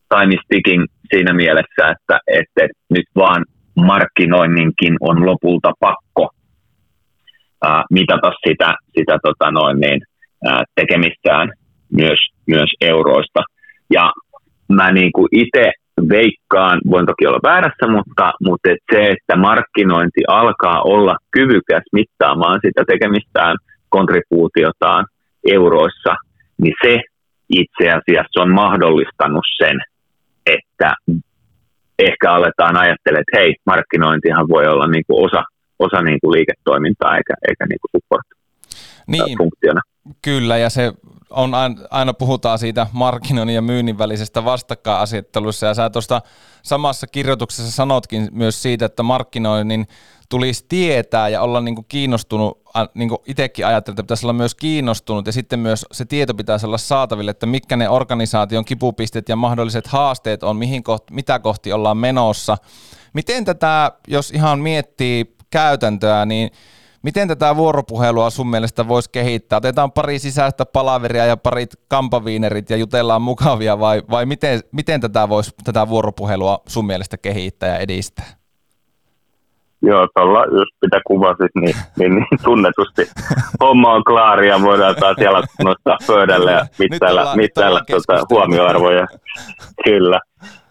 time 0.10 0.34
is 0.34 0.42
ticking 0.50 0.84
siinä 1.10 1.34
mielessä, 1.34 1.84
että, 1.94 2.20
että 2.28 2.68
nyt 2.90 3.06
vaan 3.16 3.46
markkinoinninkin 3.76 4.96
on 5.00 5.26
lopulta 5.26 5.72
pakko 5.80 6.30
ää, 7.64 7.84
mitata 7.92 8.32
sitä, 8.48 8.74
sitä 8.98 9.18
tota 9.24 9.52
noin 9.52 9.80
niin, 9.80 10.02
ää, 10.46 10.64
tekemistään 10.76 11.52
myös, 11.94 12.20
myös 12.48 12.70
euroista. 12.82 13.44
Ja 13.94 14.12
mä 14.70 14.92
niin 14.92 15.12
kuin 15.12 15.28
itse 15.32 15.72
veikkaan, 16.10 16.82
voin 16.90 17.06
toki 17.06 17.28
olla 17.28 17.40
väärässä, 17.44 17.88
mutta, 17.88 18.34
mutta 18.44 18.70
et 18.72 18.84
se, 18.94 19.06
että 19.06 19.36
markkinointi 19.36 20.22
alkaa 20.28 20.82
olla 20.82 21.16
kyvykäs 21.32 21.84
mittaamaan 21.92 22.60
sitä 22.66 22.84
tekemistään, 22.88 23.56
kontribuutiotaan 23.90 25.06
euroissa, 25.52 26.16
niin 26.62 26.74
se 26.84 27.00
itse 27.50 27.92
asiassa 27.92 28.42
on 28.42 28.52
mahdollistanut 28.54 29.46
sen, 29.58 29.78
että 30.46 30.94
ehkä 32.00 32.32
aletaan 32.32 32.78
ajattelemaan, 32.78 33.24
että 33.28 33.38
hei, 33.40 33.56
markkinointihan 33.66 34.48
voi 34.50 34.68
olla 34.68 34.88
niin 34.88 35.04
kuin 35.08 35.26
osa, 35.26 35.44
osa 35.80 36.02
niin 36.02 36.20
kuin 36.22 36.32
liiketoimintaa 36.32 37.18
eikä, 37.18 37.34
eikä 37.48 37.66
niin 37.70 37.80
kuin 37.82 37.92
support-funktiona. 37.96 39.82
Niin, 39.86 39.97
kyllä, 40.22 40.58
ja 40.58 40.70
se 40.70 40.94
on 41.30 41.52
aina 41.90 42.14
puhutaan 42.14 42.60
siitä 42.60 42.88
markkinoinnin 42.92 43.56
ja 43.56 43.62
myynnin 43.62 43.98
välisestä 43.98 44.46
vastakkainasettelussa, 44.46 45.66
ja 45.66 45.74
sä 45.74 45.90
tuosta 45.90 46.22
samassa 46.64 47.08
kirjoituksessa 47.08 47.72
sanotkin 47.72 48.30
myös 48.32 48.62
siitä, 48.62 48.86
että 48.86 49.04
markkinoinnin 49.04 49.88
tulisi 50.30 50.66
tietää 50.70 51.30
ja 51.30 51.42
olla 51.42 51.62
niinku 51.62 51.84
kiinnostunut, 51.84 52.62
niinku 52.94 53.24
itsekin 53.26 53.68
ajattelin, 53.68 53.94
että 53.94 54.04
pitäisi 54.04 54.26
olla 54.26 54.34
myös 54.34 54.56
kiinnostunut 54.56 55.26
ja 55.26 55.32
sitten 55.32 55.60
myös 55.60 55.86
se 55.92 56.06
tieto 56.06 56.34
pitäisi 56.34 56.66
olla 56.66 56.78
saataville, 56.78 57.32
että 57.32 57.46
mitkä 57.46 57.78
ne 57.78 57.90
organisaation 57.90 58.66
kipupisteet 58.66 59.30
ja 59.30 59.36
mahdolliset 59.36 59.88
haasteet 59.88 60.44
on, 60.44 60.58
mihin 60.58 60.84
kohti, 60.84 61.14
mitä 61.14 61.40
kohti 61.40 61.74
ollaan 61.74 61.98
menossa. 61.98 62.58
Miten 63.14 63.46
tätä, 63.46 63.92
jos 64.08 64.32
ihan 64.32 64.60
miettii 64.60 65.36
käytäntöä, 65.50 66.26
niin 66.26 66.52
Miten 67.08 67.28
tätä 67.28 67.56
vuoropuhelua 67.56 68.30
sun 68.30 68.50
mielestä 68.50 68.88
voisi 68.88 69.10
kehittää? 69.12 69.58
Otetaan 69.58 69.92
pari 69.92 70.20
sisäistä 70.20 70.66
palaveria 70.66 71.26
ja 71.26 71.38
parit 71.38 71.70
kampaviinerit 71.88 72.70
ja 72.70 72.78
jutellaan 72.78 73.22
mukavia 73.22 73.80
vai, 73.80 74.02
vai 74.12 74.26
miten, 74.26 74.60
miten 74.72 75.02
tätä 75.02 75.30
voisi 75.30 75.52
tätä 75.64 75.90
vuoropuhelua 75.90 76.60
sun 76.68 76.86
mielestä 76.86 77.18
kehittää 77.18 77.70
ja 77.70 77.78
edistää? 77.78 78.26
Joo, 79.82 80.08
tuolla 80.16 80.46
just 80.46 80.72
mitä 80.82 81.02
kuvasit, 81.08 81.52
niin, 81.56 81.76
niin, 82.00 82.16
niin 82.16 82.40
tunnetusti 82.44 83.08
homma 83.60 83.94
on 83.94 84.04
klaari 84.04 84.50
ja 84.50 84.62
voidaan 84.62 84.96
taas 84.96 85.16
siellä 85.20 85.44
nostaa 85.64 85.98
pöydälle 86.08 86.52
ja 86.52 86.66
mittailla, 86.80 87.36
mittailla 87.36 87.82
tuota 87.90 88.26
huomioarvoja. 88.30 89.08
Kyllä. 89.84 90.20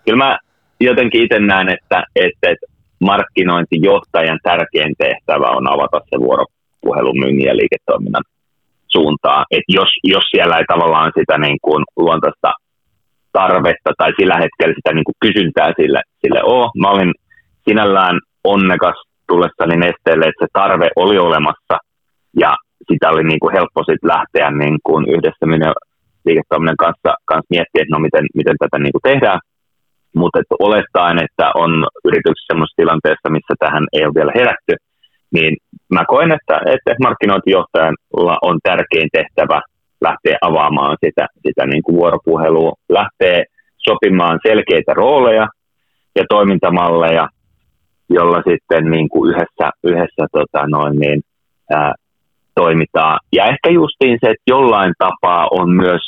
Kyllä 0.05 0.25
mä 0.25 0.39
jotenkin 0.81 1.23
itse 1.23 1.39
näen, 1.39 1.69
että, 1.69 2.05
että, 2.17 2.51
että 2.51 2.76
markkinointijohtajan 3.01 4.39
tärkein 4.43 4.95
tehtävä 4.99 5.49
on 5.59 5.73
avata 5.73 6.01
se 6.11 6.17
vuoropuhelu 6.21 7.15
myynnin 7.15 7.47
ja 7.47 7.57
liiketoiminnan 7.57 8.25
suuntaan. 8.89 9.45
Et 9.51 9.67
jos, 9.69 9.89
jos 10.05 10.25
siellä 10.31 10.57
ei 10.57 10.65
tavallaan 10.69 11.13
sitä 11.19 11.39
niin 11.39 11.59
kuin 11.63 11.85
luontaista 11.97 12.51
tarvetta 13.33 13.91
tai 13.99 14.11
sillä 14.19 14.37
hetkellä 14.45 14.75
sitä 14.75 14.93
niin 14.95 15.09
kuin 15.09 15.21
kysyntää 15.25 15.71
sille, 15.81 16.01
sille 16.23 16.41
ole. 16.43 16.71
Mä 16.81 16.89
olin 16.91 17.13
sinällään 17.69 18.17
onnekas 18.45 18.99
tullessani 19.29 19.77
nesteelle, 19.77 20.25
että 20.27 20.43
se 20.45 20.49
tarve 20.53 20.89
oli 20.97 21.19
olemassa 21.19 21.77
ja 22.41 22.51
sitä 22.89 23.11
oli 23.11 23.25
niin 23.25 23.41
kuin 23.41 23.55
helppo 23.57 23.81
sit 23.85 24.03
lähteä 24.15 24.49
niin 24.51 24.79
kuin 24.87 25.03
yhdessä 25.15 25.47
minun 25.47 25.75
liiketoiminnan 26.27 26.83
kanssa, 26.85 27.11
kanssa 27.31 27.53
miettiä, 27.55 27.83
että 27.83 27.95
no 27.95 27.99
miten, 28.07 28.25
miten 28.35 28.57
tätä 28.59 28.79
niin 28.79 28.95
kuin 28.95 29.07
tehdään. 29.11 29.41
Mutta 30.17 30.41
että 30.41 30.55
olettaen, 30.59 31.19
että 31.27 31.47
on 31.55 31.71
yrityksessä 32.05 32.47
sellaisessa 32.53 32.81
tilanteessa, 32.83 33.35
missä 33.37 33.55
tähän 33.59 33.85
ei 33.93 34.05
ole 34.05 34.19
vielä 34.19 34.33
herätty, 34.35 34.75
niin 35.35 35.57
mä 35.95 36.03
koen, 36.09 36.33
että, 36.33 36.57
että 36.75 37.03
markkinointijohtajalla 37.03 38.37
on 38.43 38.59
tärkein 38.63 39.09
tehtävä 39.13 39.61
lähteä 40.01 40.37
avaamaan 40.41 40.97
sitä, 41.05 41.27
sitä 41.47 41.67
niin 41.67 41.83
kuin 41.83 41.97
vuoropuhelua, 41.97 42.73
lähteä 42.89 43.45
sopimaan 43.77 44.39
selkeitä 44.47 44.93
rooleja 44.95 45.47
ja 46.17 46.25
toimintamalleja 46.29 47.29
jolla 48.09 48.43
sitten 48.51 48.91
niin 48.91 49.09
kuin 49.09 49.31
yhdessä, 49.31 49.71
yhdessä 49.85 50.27
tota 50.33 50.67
noin 50.67 50.97
niin, 50.97 51.23
ää, 51.71 51.95
toimitaan. 52.55 53.21
Ja 53.33 53.45
ehkä 53.45 53.71
justiin 53.71 54.19
se, 54.21 54.31
että 54.31 54.43
jollain 54.47 54.93
tapaa 54.99 55.49
on 55.51 55.71
myös 55.77 56.03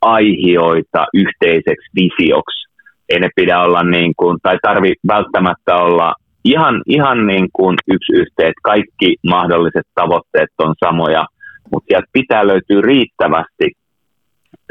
aihioita 0.00 1.06
yhteiseksi 1.14 1.90
visioksi. 1.94 2.73
Ei 3.08 3.20
ne 3.20 3.28
pidä 3.36 3.60
olla 3.60 3.82
niin 3.82 4.12
kuin, 4.16 4.38
tai 4.42 4.56
tarvi 4.62 4.92
välttämättä 5.08 5.74
olla 5.76 6.14
ihan, 6.44 6.82
ihan 6.86 7.26
niin 7.26 7.48
kuin 7.52 7.76
yksi 7.86 8.12
yhteen, 8.12 8.52
kaikki 8.62 9.16
mahdolliset 9.26 9.86
tavoitteet 9.94 10.50
on 10.58 10.74
samoja, 10.84 11.26
mutta 11.72 11.86
sieltä 11.88 12.06
pitää 12.12 12.46
löytyä 12.46 12.80
riittävästi 12.80 13.72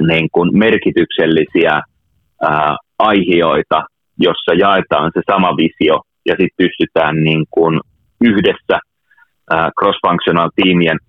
niin 0.07 0.27
kuin 0.31 0.57
merkityksellisiä 0.57 1.81
ää, 2.41 2.77
aihioita, 2.99 3.83
jossa 4.19 4.53
jaetaan 4.53 5.11
se 5.13 5.21
sama 5.31 5.57
visio 5.57 6.01
ja 6.25 6.35
sitten 6.39 6.57
pystytään 6.57 7.23
niin 7.23 7.45
kuin 7.51 7.79
yhdessä 8.21 8.79
uh, 9.53 9.69
cross-functional 9.77 10.49
tiimien, 10.55 10.99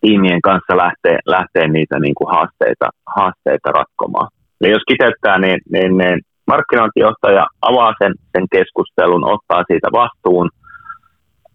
tiimien 0.00 0.40
kanssa 0.40 0.76
lähteä, 0.76 1.18
lähteä 1.26 1.68
niitä 1.68 1.98
niin 1.98 2.14
kuin 2.14 2.30
haasteita, 2.36 2.88
haasteita 3.16 3.70
ratkomaan. 3.70 4.28
Ja 4.64 4.70
jos 4.70 4.82
kiteyttää, 4.88 5.38
niin, 5.38 5.58
niin, 5.72 5.98
niin 5.98 6.20
markkinointijohtaja 6.46 7.46
avaa 7.62 7.92
sen, 8.02 8.12
sen 8.32 8.46
keskustelun, 8.52 9.30
ottaa 9.34 9.62
siitä 9.66 9.88
vastuun, 9.92 10.50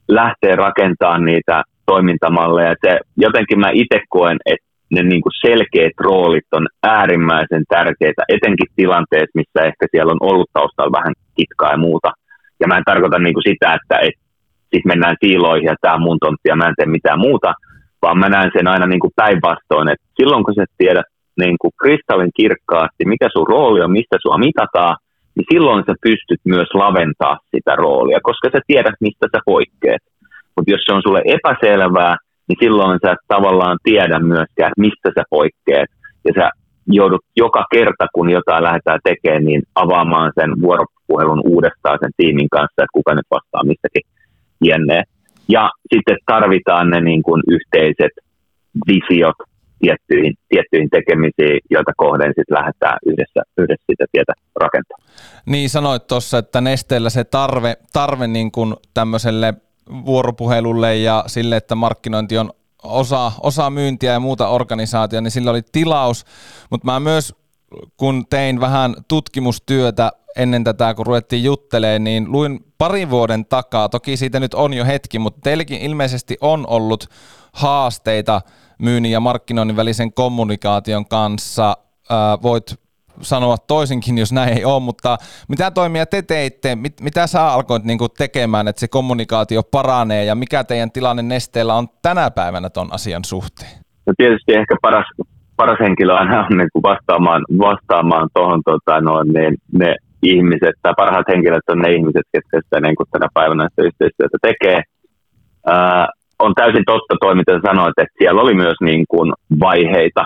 lähtee 0.08 0.56
rakentamaan 0.56 1.25
niitä 1.25 1.63
toimintamalleja. 1.86 2.75
Se, 2.86 3.00
jotenkin 3.18 3.60
mä 3.60 3.70
itse 3.74 4.00
koen, 4.10 4.38
että 4.46 4.68
ne 4.92 5.01
niin 5.04 5.22
kuin 5.22 5.39
selkeät 5.48 5.98
roolit 6.00 6.50
on 6.51 6.68
äärimmäisen 6.84 7.63
tärkeitä, 7.70 8.24
etenkin 8.30 8.74
tilanteessa, 8.75 9.39
missä 9.39 9.60
ehkä 9.70 9.86
siellä 9.92 10.12
on 10.12 10.30
ollut 10.30 10.50
taustalla 10.54 10.98
vähän 10.98 11.13
kitkaa 11.38 11.72
ja 11.72 11.78
muuta. 11.78 12.10
Ja 12.60 12.68
mä 12.68 12.78
en 12.78 12.89
tarkoita 12.92 13.20
niin 13.20 13.34
kuin 13.34 13.50
sitä, 13.50 13.78
että 13.78 13.98
et, 14.08 14.18
sit 14.74 14.86
mennään 14.86 15.16
siiloihin 15.24 15.66
ja 15.66 15.75
tämä 15.82 15.94
on 15.94 16.01
mun 16.01 16.20
tontti 16.20 16.50
ja 16.50 16.56
mä 16.56 16.68
en 16.68 16.74
tee 16.78 16.86
mitään 16.86 17.20
muuta, 17.20 17.54
vaan 18.01 18.18
mä 18.20 18.30
näen 18.30 18.51
sen 18.58 18.68
aina 18.68 18.88
niin 18.88 19.00
kuin 19.00 19.13
päinvastoin, 19.16 19.89
että 19.92 20.06
silloin 20.18 20.44
kun 20.44 20.56
sä 20.56 20.66
tiedät 20.78 21.06
niin 21.43 21.58
kuin 21.62 21.72
kristallin 21.81 22.31
kirkkaasti, 22.36 23.05
mikä 23.05 23.27
sun 23.34 23.48
rooli 23.48 23.81
on, 23.81 23.91
mistä 23.91 24.17
sua 24.22 24.38
mitataan, 24.38 24.96
niin 25.36 25.46
silloin 25.53 25.84
sä 25.88 25.93
pystyt 26.01 26.41
myös 26.46 26.69
laventaa 26.74 27.38
sitä 27.55 27.75
roolia, 27.75 28.19
koska 28.24 28.50
sä 28.51 28.60
tiedät, 28.67 28.98
mistä 29.00 29.25
sä 29.31 29.39
poikkeat. 29.46 30.03
Mutta 30.55 30.72
jos 30.72 30.81
se 30.86 30.93
on 30.93 31.01
sulle 31.05 31.22
epäselvää, 31.25 32.15
niin 32.48 32.58
silloin 32.60 33.00
sä 33.05 33.12
et 33.12 33.24
tavallaan 33.27 33.77
tiedä 33.84 34.19
myöskään, 34.19 34.72
mistä 34.77 35.10
sä 35.15 35.24
poikkeat. 35.29 35.89
Ja 36.25 36.34
sä 36.38 36.50
joudut 36.88 37.25
joka 37.36 37.65
kerta, 37.74 38.05
kun 38.13 38.29
jotain 38.29 38.63
lähdetään 38.63 39.00
tekemään, 39.03 39.46
niin 39.46 39.62
avaamaan 39.75 40.31
sen 40.39 40.62
vuoropuhelun 40.62 41.41
uudestaan 41.46 41.98
sen 42.01 42.12
tiimin 42.17 42.50
kanssa, 42.50 42.81
että 42.84 42.93
kuka 42.93 43.13
nyt 43.15 43.27
vastaa 43.31 43.63
mistäkin 43.63 44.01
jenneen. 44.63 45.03
Ja 45.50 45.69
sitten 45.93 46.17
tarvitaan 46.25 46.89
ne 46.89 47.01
niin 47.01 47.24
kuin 47.24 47.41
yhteiset 47.48 48.12
visiot 48.88 49.36
tiettyihin, 49.79 50.33
tiettyihin 50.50 50.89
tekemisiin, 50.89 51.59
joita 51.69 51.91
kohden 51.98 52.27
sitten 52.27 52.57
lähdetään 52.57 52.98
yhdessä, 53.05 53.41
yhdessä 53.57 53.86
sitä 53.91 54.05
tietä 54.12 54.33
rakentamaan. 54.55 55.09
Niin 55.45 55.69
sanoit 55.69 56.07
tuossa, 56.07 56.38
että 56.38 56.62
nesteellä 56.62 57.09
se 57.09 57.24
tarve, 57.24 57.77
tarve 57.93 58.27
niin 58.27 58.51
kuin 58.51 58.75
tämmöiselle 58.93 59.53
vuoropuhelulle 60.05 60.95
ja 60.95 61.24
sille, 61.27 61.57
että 61.57 61.75
markkinointi 61.75 62.38
on 62.38 62.51
osa, 62.83 63.31
osa 63.43 63.69
myyntiä 63.69 64.12
ja 64.12 64.19
muuta 64.19 64.48
organisaatiota, 64.48 65.21
niin 65.21 65.31
sillä 65.31 65.51
oli 65.51 65.62
tilaus, 65.71 66.25
mutta 66.69 66.86
mä 66.86 67.00
myös 67.00 67.36
kun 67.98 68.25
tein 68.29 68.59
vähän 68.59 68.95
tutkimustyötä 69.07 70.12
ennen 70.38 70.63
tätä, 70.63 70.93
kun 70.93 71.05
ruvettiin 71.05 71.43
juttelemaan, 71.43 72.03
niin 72.03 72.31
luin 72.31 72.59
parin 72.77 73.09
vuoden 73.09 73.45
takaa, 73.45 73.89
toki 73.89 74.17
siitä 74.17 74.39
nyt 74.39 74.53
on 74.53 74.74
jo 74.74 74.86
hetki, 74.86 75.19
mutta 75.19 75.39
teilläkin 75.43 75.81
ilmeisesti 75.81 76.38
on 76.41 76.67
ollut 76.67 77.05
haasteita 77.53 78.41
myynnin 78.79 79.12
ja 79.12 79.19
markkinoinnin 79.19 79.75
välisen 79.75 80.13
kommunikaation 80.13 81.05
kanssa. 81.05 81.77
voit 82.43 82.75
sanoa 83.21 83.57
toisinkin, 83.57 84.17
jos 84.17 84.33
näin 84.33 84.57
ei 84.57 84.65
ole, 84.65 84.79
mutta 84.79 85.17
mitä 85.48 85.71
toimia 85.71 86.05
te 86.05 86.21
teitte, 86.21 86.75
mit, 86.75 87.01
mitä 87.01 87.27
sä 87.27 87.48
alkoit 87.48 87.83
niin 87.83 87.98
kuin 87.98 88.12
tekemään, 88.17 88.67
että 88.67 88.79
se 88.79 88.88
kommunikaatio 88.88 89.63
paranee 89.63 90.25
ja 90.25 90.36
mikä 90.36 90.63
teidän 90.63 90.91
tilanne 90.91 91.24
nesteellä 91.24 91.75
on 91.75 91.88
tänä 92.01 92.31
päivänä 92.31 92.69
ton 92.69 92.93
asian 92.93 93.24
suhteen? 93.24 93.71
No 94.07 94.13
tietysti 94.17 94.53
ehkä 94.53 94.75
paras, 94.81 95.05
paras 95.55 95.79
henkilö 95.79 96.13
aina 96.13 96.48
on 96.51 96.57
niin 96.57 96.69
kuin 96.74 96.83
vastaamaan, 96.83 97.41
vastaamaan 97.59 98.29
tuohon 98.33 98.62
tota, 98.65 99.01
no, 99.01 99.24
niin, 99.24 99.57
ne 99.71 99.95
ihmiset, 100.24 100.75
tai 100.81 100.93
parhaat 100.98 101.27
henkilöt 101.27 101.69
on 101.69 101.79
ne 101.79 101.91
ihmiset, 101.91 102.25
ketkä 102.31 102.62
sitä 102.63 102.79
niin 102.81 102.95
kuin 102.95 103.07
tänä 103.12 103.27
päivänä 103.33 103.69
sitä 103.69 103.83
yhteistyötä 103.83 104.38
tekee. 104.41 104.81
Ää, 105.65 106.07
on 106.39 106.53
täysin 106.55 106.86
totta 106.86 107.15
toi, 107.22 107.36
mitä 107.36 107.60
sanoit, 107.65 107.93
että 107.98 108.15
siellä 108.17 108.41
oli 108.41 108.53
myös 108.53 108.75
niin 108.81 109.05
kuin 109.10 109.34
vaiheita, 109.60 110.25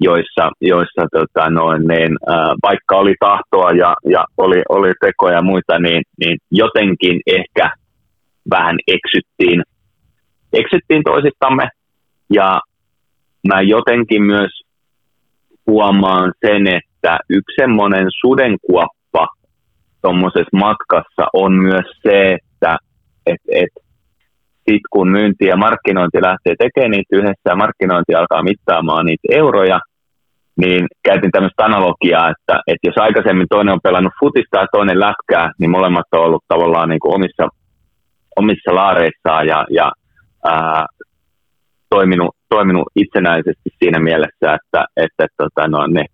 joissa, 0.00 0.50
joissa 0.60 1.02
tota 1.12 1.50
noin, 1.50 1.82
niin, 1.88 2.12
ää, 2.26 2.54
vaikka 2.62 2.96
oli 2.96 3.14
tahtoa 3.20 3.70
ja, 3.70 3.94
ja 4.10 4.24
oli, 4.36 4.62
oli 4.68 4.92
tekoja 5.00 5.34
ja 5.34 5.42
muita, 5.42 5.78
niin, 5.78 6.02
niin 6.20 6.38
jotenkin 6.50 7.20
ehkä 7.26 7.70
vähän 8.50 8.76
eksyttiin, 8.86 9.62
eksyttiin 10.52 11.02
toisistamme. 11.04 11.68
Ja 12.34 12.60
mä 13.48 13.60
jotenkin 13.60 14.22
myös 14.22 14.50
huomaan 15.66 16.32
sen, 16.46 16.66
että 16.66 17.18
yksi 17.30 17.54
semmoinen 17.56 18.06
sudenkuoppa 18.20 19.26
tuommoisessa 20.02 20.56
matkassa 20.56 21.26
on 21.32 21.52
myös 21.52 21.86
se, 22.02 22.32
että 22.32 22.76
et, 23.26 23.40
et 23.48 23.83
sitten 24.66 24.90
kun 24.90 25.08
myynti 25.10 25.44
ja 25.46 25.56
markkinointi 25.56 26.18
lähtee 26.22 26.54
tekemään 26.58 26.90
niitä 26.90 27.16
yhdessä 27.16 27.48
ja 27.50 27.56
markkinointi 27.56 28.14
alkaa 28.14 28.42
mittaamaan 28.42 29.06
niitä 29.06 29.28
euroja, 29.30 29.80
niin 30.56 30.86
käytin 31.04 31.30
tämmöistä 31.30 31.64
analogiaa, 31.64 32.30
että, 32.30 32.54
että 32.66 32.88
jos 32.88 32.98
aikaisemmin 32.98 33.46
toinen 33.50 33.74
on 33.74 33.86
pelannut 33.88 34.12
futista 34.20 34.58
ja 34.58 34.66
toinen 34.72 35.00
lätkää, 35.00 35.50
niin 35.58 35.70
molemmat 35.70 36.06
on 36.12 36.20
ollut 36.20 36.44
tavallaan 36.48 36.88
niin 36.88 37.00
kuin 37.00 37.14
omissa, 37.14 37.48
omissa 38.36 38.74
laareissaan 38.74 39.46
ja, 39.46 39.66
ja 39.70 39.92
ää, 40.44 40.86
toiminut, 41.90 42.36
toiminut 42.48 42.88
itsenäisesti 42.96 43.68
siinä 43.78 44.00
mielessä, 44.00 44.46
että, 44.58 44.84
että, 44.96 45.26
tota, 45.36 45.68
no, 45.68 45.86
ne 45.86 46.04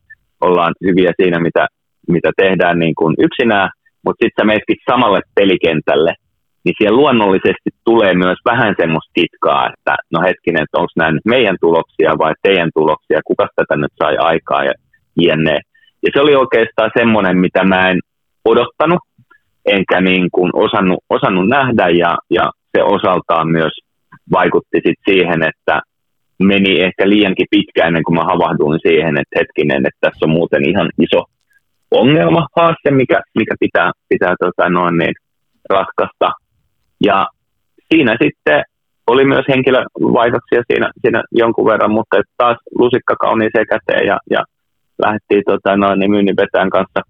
ollaan 0.40 0.74
hyviä 0.86 1.12
siinä, 1.22 1.40
mitä, 1.40 1.66
mitä 2.08 2.30
tehdään 2.36 2.78
niin 2.78 2.94
kuin 2.94 3.14
yksinään, 3.18 3.70
mutta 4.04 4.24
sitten 4.24 4.46
sä 4.48 4.92
samalle 4.92 5.20
pelikentälle 5.34 6.14
niin 6.64 6.74
siellä 6.78 6.96
luonnollisesti 6.96 7.70
tulee 7.84 8.14
myös 8.14 8.38
vähän 8.44 8.74
semmoista 8.80 9.12
kitkaa, 9.14 9.70
että 9.72 9.96
no 10.12 10.20
hetkinen, 10.20 10.62
että 10.62 10.78
onko 10.78 10.92
nämä 10.96 11.12
nyt 11.12 11.24
meidän 11.24 11.56
tuloksia 11.60 12.18
vai 12.18 12.34
teidän 12.42 12.70
tuloksia, 12.74 13.20
kuka 13.24 13.48
tätä 13.56 13.76
nyt 13.76 13.92
sai 14.02 14.16
aikaa 14.16 14.64
ja 14.64 14.72
jne. 15.16 15.58
Ja 16.02 16.10
se 16.12 16.20
oli 16.20 16.34
oikeastaan 16.34 16.90
semmoinen, 16.98 17.38
mitä 17.38 17.64
mä 17.64 17.90
en 17.90 18.00
odottanut, 18.44 19.00
enkä 19.66 20.00
niin 20.00 20.28
kuin 20.32 20.50
osannut, 20.54 21.04
osannut 21.10 21.48
nähdä 21.48 21.88
ja, 21.88 22.18
ja 22.30 22.50
se 22.76 22.82
osaltaan 22.82 23.48
myös 23.48 23.72
vaikutti 24.32 24.80
sit 24.86 24.98
siihen, 25.10 25.42
että 25.42 25.80
meni 26.38 26.80
ehkä 26.80 27.08
liiankin 27.08 27.46
pitkään 27.50 27.88
ennen 27.88 28.04
kuin 28.04 28.16
mä 28.16 28.24
havahduin 28.24 28.80
siihen, 28.82 29.18
että 29.18 29.38
hetkinen, 29.38 29.86
että 29.86 30.00
tässä 30.00 30.24
on 30.26 30.30
muuten 30.30 30.68
ihan 30.68 30.90
iso 30.98 31.24
ongelma, 31.90 32.46
haaste, 32.56 32.90
mikä, 32.90 33.20
mikä 33.34 33.54
pitää, 33.60 33.90
pitää 34.08 34.34
tota 34.40 34.68
noin 34.68 34.98
niin, 34.98 35.14
ratkaista. 35.70 36.30
Ja 37.00 37.26
siinä 37.92 38.16
sitten 38.22 38.62
oli 39.06 39.24
myös 39.24 39.44
henkilövaihdoksia 39.48 40.62
siinä, 40.72 40.90
siinä 41.00 41.22
jonkun 41.32 41.66
verran, 41.66 41.90
mutta 41.90 42.16
taas 42.36 42.56
lusikka 42.78 43.14
kauniiseen 43.16 43.66
käteen 43.66 44.06
ja, 44.06 44.18
ja 44.30 44.44
lähdettiin 45.02 45.42
tota, 45.46 45.76
noin, 45.76 45.98
niin 45.98 46.10
myynnin 46.10 46.36
vetään 46.36 46.70
kanssa 46.70 47.00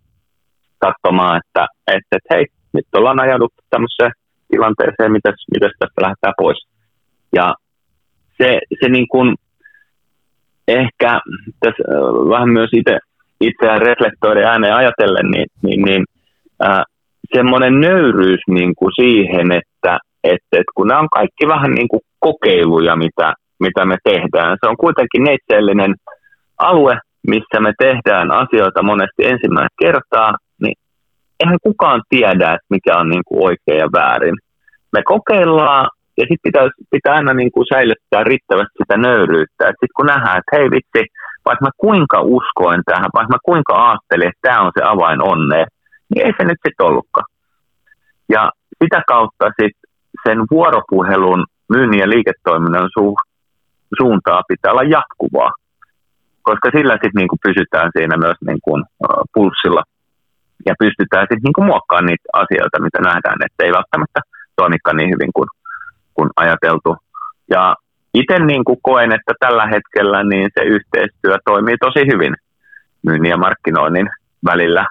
katsomaan, 0.79 1.41
että, 1.41 1.67
että, 1.87 2.17
että 2.17 2.35
hei, 2.35 2.47
nyt 2.73 2.87
ollaan 2.97 3.21
ajauduttu 3.21 3.63
tämmöiseen 3.71 4.13
tilanteeseen, 4.49 5.13
mitäs, 5.13 5.35
mitäs 5.55 5.73
tästä 5.79 6.03
lähdetään 6.03 6.35
pois. 6.39 6.67
Ja 7.33 7.55
se, 8.39 8.59
se 8.81 8.89
niin 8.89 9.09
kuin 9.09 9.35
ehkä 10.69 11.21
tässä 11.61 11.83
vähän 12.35 12.49
myös 12.49 12.71
itse 12.73 12.99
itseään 13.41 13.83
reflektoiden 13.83 14.45
ääneen 14.45 14.75
ajatellen, 14.75 15.31
niin, 15.31 15.47
niin, 15.63 15.83
niin 15.83 16.05
äh, 16.65 16.85
semmoinen 17.35 17.81
nöyryys 17.81 18.41
niin 18.49 18.75
kuin 18.79 18.93
siihen, 19.01 19.53
että, 19.53 19.99
että, 20.25 20.53
että 20.53 20.73
kun 20.75 20.87
nämä 20.89 21.01
on 21.01 21.09
kaikki 21.13 21.47
vähän 21.49 21.73
niin 21.75 21.89
kuin 21.89 22.01
kokeiluja, 22.19 22.97
mitä, 22.97 23.35
mitä 23.61 23.85
me 23.85 23.97
tehdään. 24.05 24.57
Se 24.61 24.69
on 24.69 24.77
kuitenkin 24.77 25.25
neitsellinen 25.25 25.95
alue, 26.59 26.99
missä 27.27 27.61
me 27.61 27.73
tehdään 27.79 28.31
asioita 28.31 28.83
monesti 28.83 29.23
ensimmäistä 29.25 29.77
kertaa, 29.81 30.35
niin 30.63 30.75
eihän 31.41 31.59
kukaan 31.63 32.03
tiedä, 32.09 32.49
että 32.53 32.71
mikä 32.71 32.97
on 32.97 33.09
niin 33.09 33.23
kuin 33.29 33.45
oikein 33.45 33.79
ja 33.79 33.89
väärin. 33.93 34.35
Me 34.93 35.03
kokeillaan 35.05 35.89
ja 36.17 36.25
sitten 36.29 36.47
pitää, 36.49 36.69
pitää 36.91 37.15
aina 37.15 37.35
niin 37.35 37.53
kuin 37.53 37.67
säilyttää 37.73 38.25
riittävästi 38.25 38.79
sitä 38.83 38.97
nöyryyttä. 38.97 39.65
Sitten 39.67 39.97
kun 39.97 40.07
nähdään, 40.07 40.39
että 40.39 40.57
hei 40.57 40.71
vitsi, 40.71 41.03
vaikka 41.47 41.65
mä 41.65 41.71
kuinka 41.77 42.21
uskoin 42.21 42.83
tähän, 42.85 43.11
vaikka 43.15 43.35
mä 43.35 43.49
kuinka 43.51 43.73
ajattelin, 43.89 44.29
että 44.29 44.47
tämä 44.49 44.61
on 44.61 44.73
se 44.79 44.83
avain 44.85 45.23
onneen, 45.33 45.67
niin 46.11 46.27
ei 46.27 46.33
se 46.39 46.45
nyt 46.45 46.59
sitten 46.67 46.87
ollutkaan. 46.87 47.27
Ja 48.29 48.51
sitä 48.85 49.03
kautta 49.07 49.47
sitten 49.47 49.91
sen 50.27 50.39
vuoropuhelun 50.51 51.47
myynnin 51.69 52.01
ja 52.01 52.09
liiketoiminnan 52.09 52.91
su- 52.99 53.31
suuntaa 53.99 54.43
pitää 54.49 54.73
olla 54.73 54.83
jatkuvaa, 54.83 55.53
koska 56.43 56.71
sillä 56.77 56.93
sitten 56.93 57.19
niinku 57.21 57.37
pysytään 57.43 57.91
siinä 57.97 58.17
myös 58.17 58.37
niinku, 58.47 58.71
pulssilla 59.35 59.83
ja 60.67 60.75
pystytään 60.79 61.23
sitten 61.23 61.45
niinku 61.45 61.63
muokkaamaan 61.63 62.07
niitä 62.07 62.29
asioita, 62.33 62.83
mitä 62.83 62.99
nähdään, 63.01 63.39
että 63.47 63.65
ei 63.65 63.73
välttämättä 63.73 64.21
toimikaan 64.57 64.97
niin 64.97 65.11
hyvin 65.15 65.33
kuin, 65.35 65.49
kuin 66.15 66.31
ajateltu. 66.37 66.97
Ja 67.51 67.77
itse 68.15 68.39
niin 68.39 68.65
kuin 68.65 68.79
koen, 68.83 69.13
että 69.13 69.33
tällä 69.41 69.67
hetkellä 69.67 70.23
niin 70.23 70.49
se 70.55 70.63
yhteistyö 70.65 71.39
toimii 71.45 71.77
tosi 71.81 72.03
hyvin 72.13 72.35
myynnin 73.03 73.31
ja 73.31 73.37
markkinoinnin 73.37 74.09
välillä. 74.45 74.87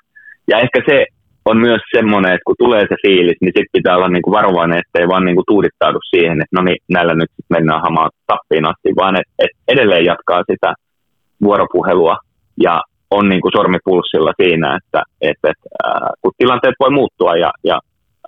Ja 0.50 0.60
ehkä 0.60 0.80
se 0.90 1.06
on 1.46 1.58
myös 1.58 1.82
semmoinen, 1.96 2.32
että 2.34 2.48
kun 2.48 2.62
tulee 2.64 2.82
se 2.82 2.96
fiilis, 3.02 3.38
niin 3.42 3.56
sitten 3.56 3.76
pitää 3.78 3.96
olla 3.98 4.10
niin 4.10 4.22
kuin 4.22 4.38
varovainen, 4.40 4.82
ettei 4.84 5.08
vaan 5.08 5.26
niin 5.26 5.36
kuin 5.36 5.50
tuudittaudu 5.52 6.00
siihen, 6.10 6.42
että 6.42 6.56
no 6.58 6.62
niin, 6.62 6.78
näillä 6.90 7.14
nyt 7.16 7.32
mennään 7.50 7.82
hamaan 7.82 8.12
tappiin 8.28 8.66
asti, 8.66 8.90
vaan 9.02 9.16
että 9.16 9.34
et 9.40 9.54
edelleen 9.68 10.06
jatkaa 10.06 10.42
sitä 10.52 10.74
vuoropuhelua 11.44 12.18
ja 12.64 12.82
on 13.12 13.30
niin 13.30 13.42
kuin 13.42 13.52
sormipulssilla 13.58 14.34
siinä, 14.42 14.78
että 14.80 15.02
et, 15.22 15.40
et, 15.52 15.62
äh, 15.86 16.10
kun 16.22 16.32
tilanteet 16.38 16.76
voi 16.80 16.92
muuttua 16.92 17.34
ja, 17.36 17.52
ja 17.64 17.80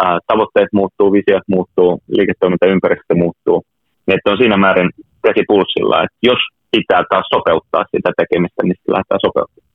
äh, 0.03 0.17
tavoitteet 0.27 0.71
muuttuu, 0.73 1.11
visiot 1.11 1.45
muuttuu, 1.47 2.01
liiketoimintaympäristö 2.17 3.13
muuttuu, 3.15 3.63
niin 4.05 4.17
että 4.17 4.31
on 4.31 4.37
siinä 4.37 4.57
määrin 4.57 4.89
käsipulssilla, 5.25 6.03
että 6.03 6.17
jos 6.23 6.41
pitää 6.71 7.03
taas 7.09 7.27
sopeuttaa 7.33 7.83
sitä 7.95 8.11
tekemistä, 8.17 8.61
niin 8.63 8.75
sitten 8.77 8.93
lähdetään 8.93 9.25
sopeuttamaan. 9.25 9.70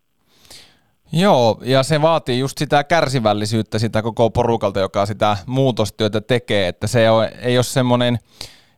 Joo, 1.12 1.58
ja 1.62 1.82
se 1.82 2.02
vaatii 2.02 2.38
just 2.38 2.58
sitä 2.58 2.84
kärsivällisyyttä 2.84 3.78
sitä 3.78 4.02
koko 4.02 4.30
porukalta, 4.30 4.80
joka 4.80 5.06
sitä 5.06 5.36
muutostyötä 5.46 6.20
tekee, 6.20 6.68
että 6.68 6.86
se 6.86 7.00
ei 7.42 7.58
ole 7.58 7.62
semmoinen, 7.62 8.18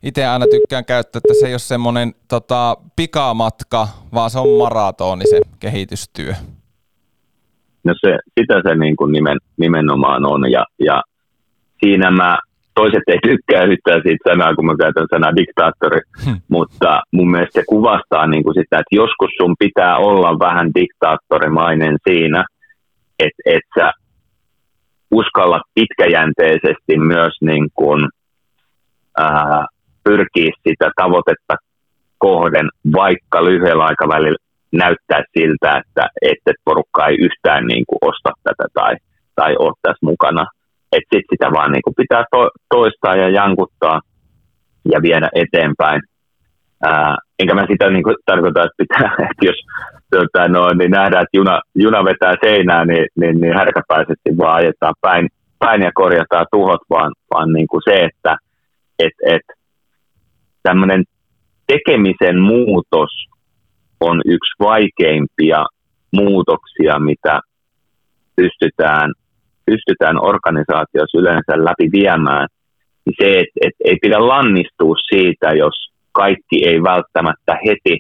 itse 0.03 0.27
aina 0.27 0.47
tykkään 0.51 0.85
käyttää, 0.85 1.19
että 1.25 1.41
se 1.41 1.47
ei 1.47 1.53
ole 1.53 1.59
semmoinen 1.59 2.15
tota, 2.29 2.77
pikamatka, 2.97 3.89
vaan 4.15 4.31
se 4.31 4.39
on 4.39 4.59
maratoni 4.59 5.25
se 5.31 5.41
kehitystyö. 5.61 6.35
No 7.85 7.95
se, 8.01 8.19
sitä 8.41 8.63
se 8.69 8.75
niin 8.75 8.97
kuin 8.97 9.13
nimen, 9.13 9.39
nimenomaan 9.57 10.27
on, 10.27 10.51
ja, 10.51 10.67
ja 10.79 11.03
siinä 11.81 12.11
mä 12.11 12.39
toiset 12.79 13.07
ei 13.07 13.19
tykkää 13.23 13.65
yhtään 13.73 14.03
siitä 14.03 14.31
sanaa, 14.31 14.55
kun 14.55 14.67
mä 14.67 14.75
käytän 14.81 15.07
sanaa 15.11 15.37
diktaattori, 15.37 16.01
hmm. 16.25 16.41
mutta 16.49 17.01
mun 17.13 17.31
mielestä 17.31 17.61
se 17.61 17.65
kuvastaa 17.69 18.27
niin 18.27 18.43
kuin 18.45 18.55
sitä, 18.55 18.77
että 18.79 18.99
joskus 19.03 19.31
sun 19.37 19.55
pitää 19.59 19.97
olla 19.97 20.39
vähän 20.39 20.69
diktaattorimainen 20.75 21.97
siinä, 22.09 22.45
että 23.19 23.43
et 23.47 23.67
sä 23.79 23.93
uskalla 25.11 25.61
pitkäjänteisesti 25.75 26.95
myös 27.13 27.35
niin 27.41 27.69
kuin, 27.75 28.09
ää, 29.19 29.67
pyrkiä 30.05 30.51
sitä 30.69 30.91
tavoitetta 30.97 31.55
kohden, 32.19 32.69
vaikka 32.93 33.45
lyhyellä 33.45 33.85
aikavälillä 33.85 34.39
näyttää 34.73 35.23
siltä, 35.39 35.71
että, 35.81 36.09
että 36.23 36.53
porukka 36.65 37.07
ei 37.07 37.17
yhtään 37.21 37.67
niin 37.67 37.85
kuin 37.89 37.99
osta 38.03 38.31
tätä 38.45 38.67
tai, 38.75 38.97
tai 39.35 39.57
ole 39.59 39.73
tässä 39.83 40.07
mukana– 40.07 40.47
että 40.93 41.17
sit 41.17 41.25
sitä 41.31 41.53
vaan 41.53 41.73
niin 41.73 41.83
kuin 41.83 41.95
pitää 41.97 42.25
to, 42.31 42.51
toistaa 42.71 43.17
ja 43.17 43.29
jankuttaa 43.29 44.01
ja 44.93 45.03
viedä 45.03 45.29
eteenpäin. 45.35 46.03
Ää, 46.85 47.17
enkä 47.39 47.55
mä 47.55 47.67
sitä 47.71 47.91
niin 47.91 48.05
tarkoita, 48.27 48.63
että, 48.63 48.75
pitää, 48.77 49.13
että 49.31 49.47
jos 49.47 49.57
tota, 50.11 50.49
no, 50.49 50.69
niin 50.79 50.91
nähdään, 50.91 51.23
että 51.23 51.37
juna, 51.37 51.61
juna 51.75 52.05
vetää 52.05 52.35
seinään, 52.45 52.87
niin, 52.89 53.07
niin, 53.21 53.41
niin 53.41 53.55
härkäpäisesti 53.55 54.31
vaan 54.39 54.55
ajetaan 54.55 54.95
päin, 55.01 55.29
päin 55.59 55.83
ja 55.83 55.91
korjataan 55.95 56.47
tuhot, 56.53 56.81
vaan, 56.91 57.13
vaan 57.35 57.53
niin 57.53 57.67
kuin 57.67 57.83
se, 57.85 58.05
että 58.05 58.37
et, 58.99 59.13
et, 59.27 59.43
tämmöinen 60.63 61.05
tekemisen 61.67 62.41
muutos 62.41 63.11
on 64.01 64.21
yksi 64.25 64.55
vaikeimpia 64.61 65.67
muutoksia, 66.13 66.99
mitä 66.99 67.41
pystytään 68.37 69.13
pystytään 69.69 70.25
organisaatiossa 70.31 71.21
yleensä 71.21 71.65
läpi 71.69 71.87
viemään, 71.99 72.47
niin 73.05 73.17
se, 73.21 73.29
että 73.41 73.59
et 73.67 73.77
ei 73.85 73.97
pidä 74.03 74.19
lannistua 74.33 74.95
siitä, 75.11 75.49
jos 75.65 75.77
kaikki 76.13 76.57
ei 76.69 76.79
välttämättä 76.83 77.53
heti 77.67 77.97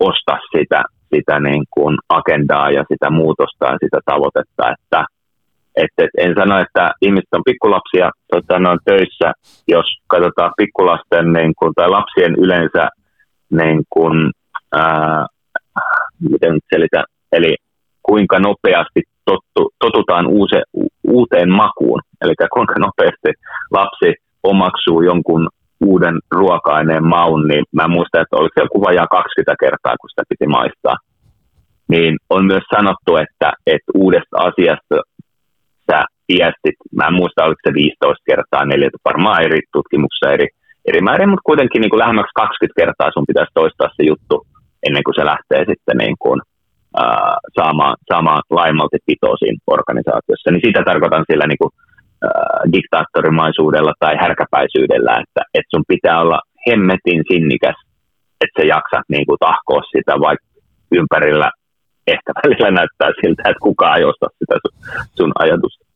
osta 0.00 0.34
sitä, 0.54 0.82
sitä 1.14 1.40
niin 1.40 1.64
kuin 1.70 1.94
agendaa 2.08 2.70
ja 2.70 2.84
sitä 2.92 3.10
muutosta 3.10 3.64
ja 3.72 3.78
sitä 3.84 3.98
tavoitetta, 4.04 4.62
että 4.74 5.00
et, 5.76 5.92
et 5.98 6.10
en 6.18 6.34
sano, 6.38 6.58
että 6.58 6.84
ihmiset 7.02 7.32
on 7.32 7.42
pikkulapsia 7.44 8.10
tota, 8.32 8.70
on 8.70 8.78
töissä, 8.84 9.32
jos 9.68 9.86
katsotaan 10.06 10.52
pikkulasten 10.56 11.32
niin 11.32 11.52
kuin, 11.58 11.72
tai 11.74 11.88
lapsien 11.88 12.34
yleensä 12.44 12.88
niin 13.50 13.82
kuin, 13.90 14.30
ää, 14.72 15.26
miten 16.30 16.58
selitä, 16.74 17.04
eli 17.32 17.56
kuinka 18.02 18.38
nopeasti 18.38 19.02
tottu, 19.24 19.62
totutaan 19.78 20.26
uuse, 20.26 20.62
uuteen 21.08 21.50
makuun, 21.50 22.00
eli 22.22 22.34
kuinka 22.52 22.74
nopeasti 22.78 23.30
lapsi 23.70 24.14
omaksuu 24.42 25.02
jonkun 25.02 25.48
uuden 25.80 26.18
ruoka-aineen 26.30 27.04
maun, 27.04 27.48
niin 27.48 27.64
mä 27.72 27.88
muistan, 27.88 28.22
että 28.22 28.36
oliko 28.36 28.54
se 28.54 28.64
joku 28.64 28.80
vajaa 28.80 29.06
20 29.06 29.54
kertaa, 29.60 29.96
kun 30.00 30.10
sitä 30.10 30.22
piti 30.28 30.46
maistaa. 30.46 30.96
Niin 31.88 32.16
on 32.30 32.44
myös 32.46 32.64
sanottu, 32.74 33.16
että, 33.16 33.48
että 33.66 33.92
uudesta 33.94 34.36
asiasta 34.48 34.96
sä 35.86 35.98
viestit, 36.28 36.78
mä 36.96 37.04
en 37.08 37.18
muista, 37.20 37.44
oliko 37.44 37.62
se 37.66 37.72
15 37.74 38.30
kertaa, 38.30 38.64
neljä, 38.64 38.90
varmaan 39.04 39.42
eri 39.46 39.60
tutkimuksessa 39.72 40.34
eri, 40.36 40.48
eri 40.88 41.00
määrin, 41.00 41.30
mutta 41.30 41.48
kuitenkin 41.50 41.80
niin 41.80 41.90
kuin 41.90 42.02
lähemmäksi 42.04 42.34
20 42.34 42.80
kertaa 42.80 43.10
sun 43.14 43.30
pitäisi 43.30 43.52
toistaa 43.54 43.88
se 43.96 44.02
juttu 44.10 44.46
ennen 44.86 45.04
kuin 45.04 45.18
se 45.18 45.24
lähtee 45.32 45.62
sitten 45.70 45.96
niin 46.02 46.16
kuin 46.18 46.40
saamaan, 47.56 47.96
saamaan 48.12 48.42
laimalti 48.50 48.98
pitoa 49.06 49.36
siinä 49.36 49.58
organisaatiossa. 49.66 50.50
Niin 50.50 50.66
sitä 50.66 50.82
tarkoitan 50.84 51.24
sillä 51.30 51.46
niin 51.46 51.62
kuin, 51.62 51.72
ää, 52.24 52.60
diktaattorimaisuudella 52.72 53.92
tai 53.98 54.14
härkäpäisyydellä, 54.24 55.12
että, 55.22 55.42
että 55.54 55.72
sun 55.74 55.84
pitää 55.88 56.20
olla 56.20 56.40
hemmetin 56.68 57.22
sinnikäs, 57.30 57.78
että 58.40 58.56
se 58.62 58.66
jaksat 58.66 59.06
niin 59.08 59.26
kuin, 59.26 59.38
tahkoa 59.46 59.82
sitä, 59.94 60.12
vaikka 60.20 60.46
ympärillä 60.92 61.50
ehkä 62.06 62.30
välillä 62.38 62.70
näyttää 62.70 63.10
siltä, 63.20 63.42
että 63.50 63.66
kukaan 63.68 63.98
ei 63.98 64.04
osta 64.04 64.26
sitä 64.38 64.54
sun, 64.62 64.74
sun 65.16 65.32
ajatusta. 65.38 65.89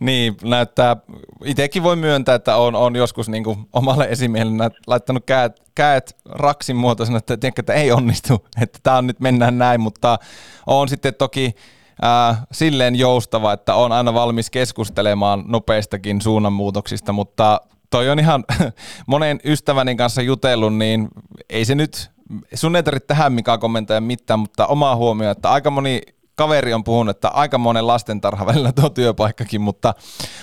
Niin, 0.00 0.36
näyttää, 0.42 0.96
itsekin 1.44 1.82
voi 1.82 1.96
myöntää, 1.96 2.34
että 2.34 2.56
on, 2.56 2.74
on 2.74 2.96
joskus 2.96 3.28
niin 3.28 3.44
kuin 3.44 3.68
omalle 3.72 4.06
esimiehelle 4.10 4.70
laittanut 4.86 5.24
käät, 5.26 5.60
käät 5.74 6.16
raksin 6.24 6.76
muotoisena, 6.76 7.18
että, 7.18 7.36
tiedätkö, 7.36 7.60
että 7.60 7.72
ei 7.72 7.92
onnistu, 7.92 8.46
että 8.62 8.78
tämä 8.82 8.96
on 8.96 9.06
nyt 9.06 9.20
mennään 9.20 9.58
näin, 9.58 9.80
mutta 9.80 10.18
on 10.66 10.88
sitten 10.88 11.14
toki 11.14 11.54
ää, 12.02 12.42
silleen 12.52 12.96
joustava, 12.96 13.52
että 13.52 13.74
on 13.74 13.92
aina 13.92 14.14
valmis 14.14 14.50
keskustelemaan 14.50 15.44
nopeistakin 15.46 16.20
suunnanmuutoksista, 16.20 17.12
mutta 17.12 17.60
toi 17.90 18.10
on 18.10 18.18
ihan 18.18 18.44
monen 19.06 19.40
ystäväni 19.44 19.96
kanssa 19.96 20.22
jutellut, 20.22 20.76
niin 20.76 21.08
ei 21.50 21.64
se 21.64 21.74
nyt, 21.74 22.10
sun 22.54 22.76
ei 22.76 22.82
tarvitse 22.82 23.06
tähän 23.06 23.32
mikä 23.32 23.58
kommentoida 23.58 24.00
mitään, 24.00 24.40
mutta 24.40 24.66
oma 24.66 24.96
huomio, 24.96 25.30
että 25.30 25.50
aika 25.50 25.70
moni 25.70 26.00
kaveri 26.34 26.74
on 26.74 26.84
puhunut, 26.84 27.16
että 27.16 27.28
aika 27.28 27.58
monen 27.58 27.86
lastentarha 27.86 28.46
välillä 28.46 28.72
tuo 28.72 28.90
työpaikkakin, 28.90 29.60
mutta, 29.60 29.94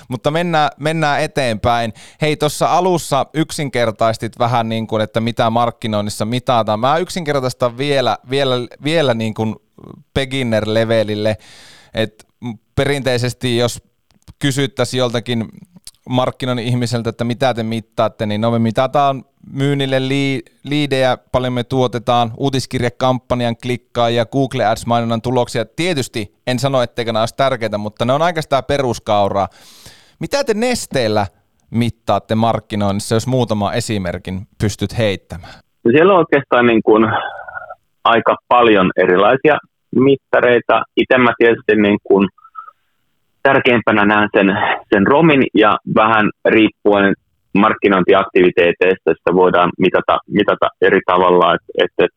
mutta 0.08 0.32
mennään, 0.32 0.69
mennään 0.80 1.21
eteenpäin. 1.21 1.93
Hei, 2.21 2.38
tuossa 2.38 2.77
alussa 2.77 3.25
yksinkertaistit 3.34 4.39
vähän 4.39 4.69
niin 4.69 4.88
kuin, 4.88 5.01
että 5.01 5.21
mitä 5.21 5.49
markkinoinnissa 5.49 6.25
mitataan. 6.25 6.80
Mä 6.80 6.97
yksinkertaistan 6.97 7.77
vielä, 7.77 8.17
vielä, 8.30 8.56
vielä 8.84 9.13
niin 9.13 9.34
kuin 9.34 9.56
beginner-levelille, 10.13 11.38
että 11.93 12.25
perinteisesti 12.75 13.58
jos 13.58 13.84
kysyttäisiin 14.39 14.99
joltakin 14.99 15.49
markkinoinnin 16.09 16.67
ihmiseltä, 16.67 17.09
että 17.09 17.23
mitä 17.23 17.53
te 17.53 17.63
mittaatte, 17.63 18.25
niin 18.25 18.41
no 18.41 18.51
me 18.51 18.59
mitataan 18.59 19.23
myynnille 19.53 19.99
liidejä, 20.63 21.17
paljon 21.31 21.53
me 21.53 21.63
tuotetaan, 21.63 22.31
uutiskirjekampanjan 22.37 23.55
klikkaa 23.63 24.09
ja 24.09 24.25
Google 24.25 24.65
Ads-mainonnan 24.65 25.21
tuloksia. 25.21 25.65
Tietysti 25.65 26.35
en 26.47 26.59
sano, 26.59 26.81
etteikö 26.81 27.13
nämä 27.13 27.21
olisi 27.21 27.37
tärkeitä, 27.37 27.77
mutta 27.77 28.05
ne 28.05 28.13
on 28.13 28.21
aika 28.21 28.41
sitä 28.41 28.63
peruskauraa. 28.63 29.47
Mitä 30.19 30.43
te 30.43 30.53
nesteellä 30.53 31.27
mittaatte 31.69 32.35
markkinoinnissa, 32.35 33.15
jos 33.15 33.27
muutama 33.27 33.73
esimerkin 33.73 34.47
pystyt 34.61 34.97
heittämään? 34.97 35.53
No 35.83 35.91
siellä 35.91 36.13
on 36.13 36.19
oikeastaan 36.19 36.65
niin 36.65 36.83
kuin 36.83 37.05
aika 38.03 38.35
paljon 38.47 38.91
erilaisia 38.97 39.57
mittareita. 39.95 40.83
Itse 40.97 41.17
mä 41.17 41.33
tietysti 41.37 41.75
niin 41.75 41.97
kuin– 42.03 42.27
tärkeimpänä 43.43 44.06
näen 44.06 44.30
sen, 44.38 44.47
sen 44.93 45.08
romin 45.08 45.43
ja 45.54 45.77
vähän 45.95 46.30
riippuen 46.45 47.13
markkinointiaktiviteeteista 47.58 49.10
sitä 49.12 49.36
voidaan 49.36 49.69
mitata, 49.80 50.17
mitata 50.27 50.67
eri 50.82 50.99
tavalla, 51.06 51.56
että, 51.56 51.86
että 51.86 52.08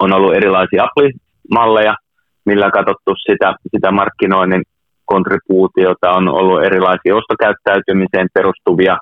on 0.00 0.12
ollut 0.12 0.34
erilaisia 0.34 0.86
malleja, 1.50 1.94
millä 2.44 2.70
katsottu 2.70 3.14
sitä, 3.26 3.54
sitä 3.70 3.90
markkinoinnin 3.90 4.62
kontribuutiota, 5.04 6.10
on 6.10 6.28
ollut 6.28 6.64
erilaisia 6.64 7.16
ostokäyttäytymiseen 7.16 8.28
perustuvia 8.34 8.96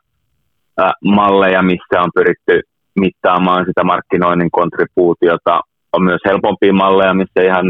ä, 0.81 0.93
malleja, 1.05 1.63
missä 1.63 2.01
on 2.01 2.11
pyritty 2.15 2.61
mittaamaan 3.01 3.65
sitä 3.67 3.85
markkinoinnin 3.85 4.51
kontribuutiota. 4.51 5.61
On 5.93 6.03
myös 6.05 6.21
helpompia 6.25 6.73
malleja, 6.73 7.15
missä 7.15 7.43
ihan 7.43 7.67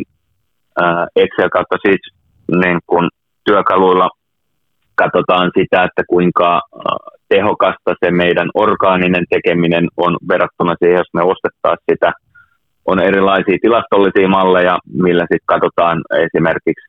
ä, 0.83 1.07
Excel 1.17 1.49
kautta 1.49 1.77
siis 1.87 2.01
niin 2.63 2.79
kun 2.87 3.09
työkaluilla 3.47 4.09
katsotaan 4.95 5.51
sitä, 5.59 5.83
että 5.83 6.03
kuinka 6.09 6.55
äh, 6.55 6.61
tehokasta 7.29 7.95
se 8.05 8.11
meidän 8.11 8.49
orgaaninen 8.55 9.25
tekeminen 9.31 9.89
on 9.97 10.17
verrattuna 10.29 10.75
siihen, 10.79 10.97
jos 10.97 11.15
me 11.15 11.23
ostettaisiin 11.23 11.85
sitä. 11.93 12.13
On 12.87 12.99
erilaisia 13.01 13.59
tilastollisia 13.63 14.29
malleja, 14.29 14.79
millä 14.93 15.23
sitten 15.23 15.53
katsotaan 15.55 16.03
esimerkiksi 16.27 16.87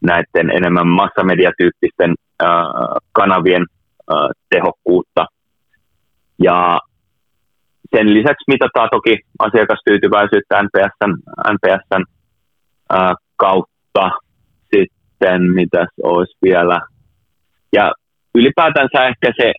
näiden 0.00 0.50
enemmän 0.56 0.86
massamediatyyppisten 0.86 2.14
äh, 2.42 2.48
kanavien 3.12 3.64
äh, 4.10 4.16
tehokkuutta. 4.50 5.26
Ja 6.42 6.80
sen 7.96 8.14
lisäksi 8.14 8.44
mitataan 8.46 8.88
toki 8.92 9.18
asiakastyytyväisyyttä 9.38 10.62
NPSn, 10.62 11.12
NPSn 11.54 12.02
kautta 13.36 14.10
sitten 15.16 15.52
mitäs 15.54 15.88
olisi 16.02 16.36
vielä. 16.42 16.80
Ja 17.72 17.92
ylipäätänsä 18.34 19.06
ehkä 19.06 19.32
se 19.36 19.52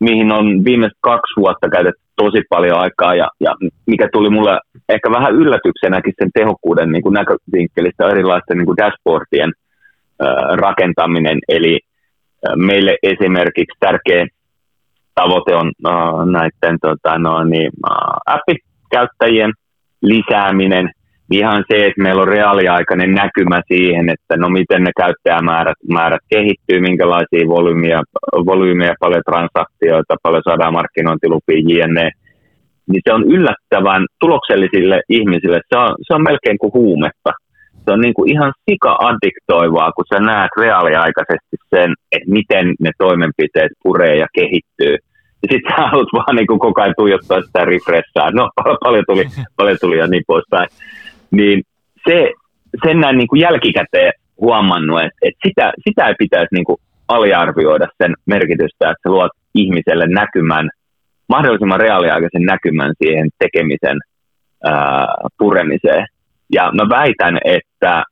mihin 0.00 0.32
on 0.32 0.64
viimeiset 0.64 0.98
kaksi 1.00 1.32
vuotta 1.36 1.68
käytetty 1.68 2.02
tosi 2.16 2.42
paljon 2.48 2.78
aikaa 2.78 3.14
ja, 3.14 3.28
ja 3.40 3.54
mikä 3.86 4.08
tuli 4.12 4.30
mulle 4.30 4.60
ehkä 4.88 5.10
vähän 5.10 5.34
yllätyksenäkin 5.34 6.14
sen 6.18 6.30
tehokkuuden 6.34 6.92
niin 6.92 7.02
kuin 7.02 7.12
näkövinkkelistä 7.12 8.08
erilaisten 8.08 8.58
niin 8.58 8.66
kuin 8.66 8.76
dashboardien 8.76 9.52
äh, 10.22 10.56
rakentaminen. 10.56 11.38
Eli 11.48 11.78
äh, 12.48 12.56
meille 12.56 12.96
esimerkiksi 13.02 13.78
tärkeä 13.80 14.26
tavoite 15.14 15.54
on 15.54 15.72
äh, 15.86 16.26
näiden 16.32 16.78
tota, 16.80 17.18
no, 17.18 17.44
niin, 17.44 17.70
äh, 17.90 18.16
appikäyttäjien 18.26 19.52
lisääminen 20.02 20.90
ihan 21.30 21.64
se, 21.68 21.86
että 21.86 22.02
meillä 22.02 22.22
on 22.22 22.28
reaaliaikainen 22.28 23.14
näkymä 23.14 23.60
siihen, 23.68 24.08
että 24.08 24.36
no 24.36 24.48
miten 24.48 24.84
ne 24.84 24.90
käyttäjämäärät 24.96 25.78
määrät 25.88 26.24
kehittyy, 26.30 26.80
minkälaisia 26.80 27.48
volyymiä, 27.48 28.02
volyymiä 28.32 28.94
paljon 29.00 29.22
transaktioita, 29.30 30.16
paljon 30.22 30.42
saadaan 30.44 30.72
markkinointilupia, 30.72 31.62
jne. 31.68 32.10
Niin 32.90 33.02
se 33.04 33.12
on 33.12 33.24
yllättävän 33.24 34.06
tuloksellisille 34.20 35.00
ihmisille, 35.08 35.60
se 35.68 35.78
on, 35.78 35.94
se 36.02 36.14
on 36.14 36.22
melkein 36.22 36.58
kuin 36.58 36.72
huumetta. 36.72 37.32
Se 37.84 37.90
on 37.92 38.00
niin 38.00 38.14
kuin 38.14 38.30
ihan 38.30 38.52
sika-addiktoivaa, 38.70 39.92
kun 39.92 40.04
sä 40.14 40.20
näet 40.20 40.50
reaaliaikaisesti 40.58 41.56
sen, 41.74 41.94
että 42.12 42.30
miten 42.30 42.74
ne 42.80 42.90
toimenpiteet 42.98 43.72
puree 43.82 44.16
ja 44.16 44.26
kehittyy. 44.34 44.96
Ja 45.42 45.46
sitten 45.50 45.72
sä 45.76 45.86
haluat 45.90 46.12
vaan 46.12 46.36
niin 46.36 46.46
kuin 46.46 46.60
koko 46.60 46.82
ajan 46.82 46.94
tuijottaa 46.98 47.42
sitä 47.42 47.64
refreshaa. 47.64 48.30
No, 48.30 48.50
paljon 48.84 49.04
tuli, 49.08 49.24
paljon 49.56 49.76
tuli 49.80 49.98
ja 49.98 50.06
niin 50.06 50.24
poispäin 50.26 50.68
niin 51.30 51.62
se, 52.08 52.32
sen 52.86 53.00
näin 53.00 53.18
niin 53.18 53.28
kuin 53.28 53.40
jälkikäteen 53.40 54.12
huomannut, 54.40 55.00
että, 55.00 55.18
että 55.22 55.48
sitä, 55.48 55.72
sitä 55.88 56.08
ei 56.08 56.14
pitäisi 56.18 56.48
niin 56.52 56.64
kuin 56.64 56.78
aliarvioida 57.08 57.86
sen 58.02 58.14
merkitystä, 58.26 58.90
että 58.90 59.10
luot 59.10 59.30
ihmiselle 59.54 60.06
näkymän, 60.06 60.70
mahdollisimman 61.28 61.80
reaaliaikaisen 61.80 62.42
näkymän 62.42 62.92
siihen 63.02 63.28
tekemisen 63.38 63.98
ää, 64.64 65.06
puremiseen. 65.38 66.06
Ja 66.52 66.72
mä 66.72 66.88
väitän, 66.98 67.38
että 67.44 68.02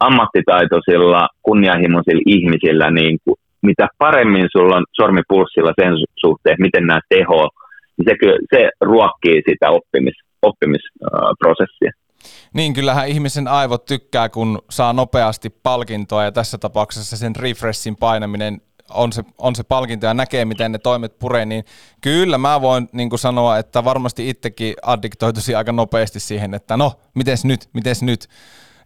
ammattitaitoisilla, 0.00 1.28
kunnianhimoisilla 1.42 2.22
ihmisillä, 2.26 2.90
niin 2.90 3.18
kuin, 3.24 3.36
mitä 3.62 3.88
paremmin 3.98 4.48
sulla 4.52 4.76
on 4.76 4.84
sormipulssilla 4.92 5.72
sen 5.80 5.92
suhteen, 6.16 6.56
miten 6.58 6.86
nämä 6.86 7.00
teho, 7.08 7.50
niin 7.96 8.06
se, 8.08 8.14
se 8.56 8.70
ruokkii 8.80 9.42
sitä 9.48 9.70
oppimis, 9.70 10.14
oppimisprosessia. 10.42 11.92
Niin, 12.54 12.74
kyllähän 12.74 13.08
ihmisen 13.08 13.48
aivot 13.48 13.84
tykkää, 13.84 14.28
kun 14.28 14.62
saa 14.70 14.92
nopeasti 14.92 15.50
palkintoa 15.50 16.24
ja 16.24 16.32
tässä 16.32 16.58
tapauksessa 16.58 17.16
sen 17.16 17.36
refreshin 17.36 17.96
painaminen 17.96 18.60
on 18.90 19.12
se, 19.12 19.24
on 19.38 19.56
se 19.56 19.64
palkinto 19.64 20.06
ja 20.06 20.14
näkee, 20.14 20.44
miten 20.44 20.72
ne 20.72 20.78
toimet 20.78 21.18
puree, 21.18 21.44
niin 21.46 21.64
kyllä 22.00 22.38
mä 22.38 22.60
voin 22.60 22.88
niin 22.92 23.18
sanoa, 23.18 23.58
että 23.58 23.84
varmasti 23.84 24.28
itsekin 24.28 24.74
addiktoituisi 24.82 25.54
aika 25.54 25.72
nopeasti 25.72 26.20
siihen, 26.20 26.54
että 26.54 26.76
no, 26.76 26.92
miten 27.14 27.38
nyt, 27.44 27.68
miten 27.72 27.96
nyt 28.00 28.28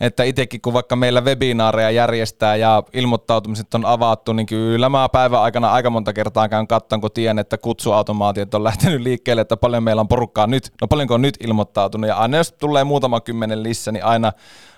että 0.00 0.24
itsekin 0.24 0.60
kun 0.60 0.72
vaikka 0.72 0.96
meillä 0.96 1.20
webinaareja 1.20 1.90
järjestää 1.90 2.56
ja 2.56 2.82
ilmoittautumiset 2.92 3.74
on 3.74 3.84
avattu, 3.84 4.32
niin 4.32 4.46
kyllä 4.46 4.88
mä 4.88 5.08
päivän 5.08 5.40
aikana 5.40 5.72
aika 5.72 5.90
monta 5.90 6.12
kertaa 6.12 6.48
käyn 6.48 6.66
katson, 6.66 7.00
kun 7.00 7.10
tiedän, 7.14 7.38
että 7.38 7.58
kutsuautomaatiot 7.58 8.54
on 8.54 8.64
lähtenyt 8.70 9.00
liikkeelle, 9.00 9.42
että 9.42 9.56
paljon 9.56 9.82
meillä 9.82 10.00
on 10.00 10.08
porukkaa 10.08 10.46
nyt, 10.46 10.72
no 10.80 10.88
paljonko 10.88 11.14
on 11.14 11.22
nyt 11.22 11.36
ilmoittautunut? 11.40 12.08
Ja 12.08 12.16
aina 12.16 12.36
jos 12.36 12.52
tulee 12.52 12.84
muutama 12.84 13.20
kymmenen 13.20 13.62
lissä, 13.62 13.92
niin 13.92 14.04
aina, 14.04 14.32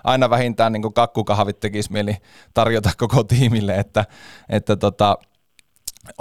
aina 0.04 0.30
vähintään 0.30 0.72
niin 0.72 0.92
kakkukahvit 0.94 1.60
tekisi 1.60 1.92
mieli 1.92 2.16
tarjota 2.54 2.90
koko 2.98 3.24
tiimille, 3.24 3.74
että, 3.74 4.04
että 4.48 4.76
tota, 4.76 5.18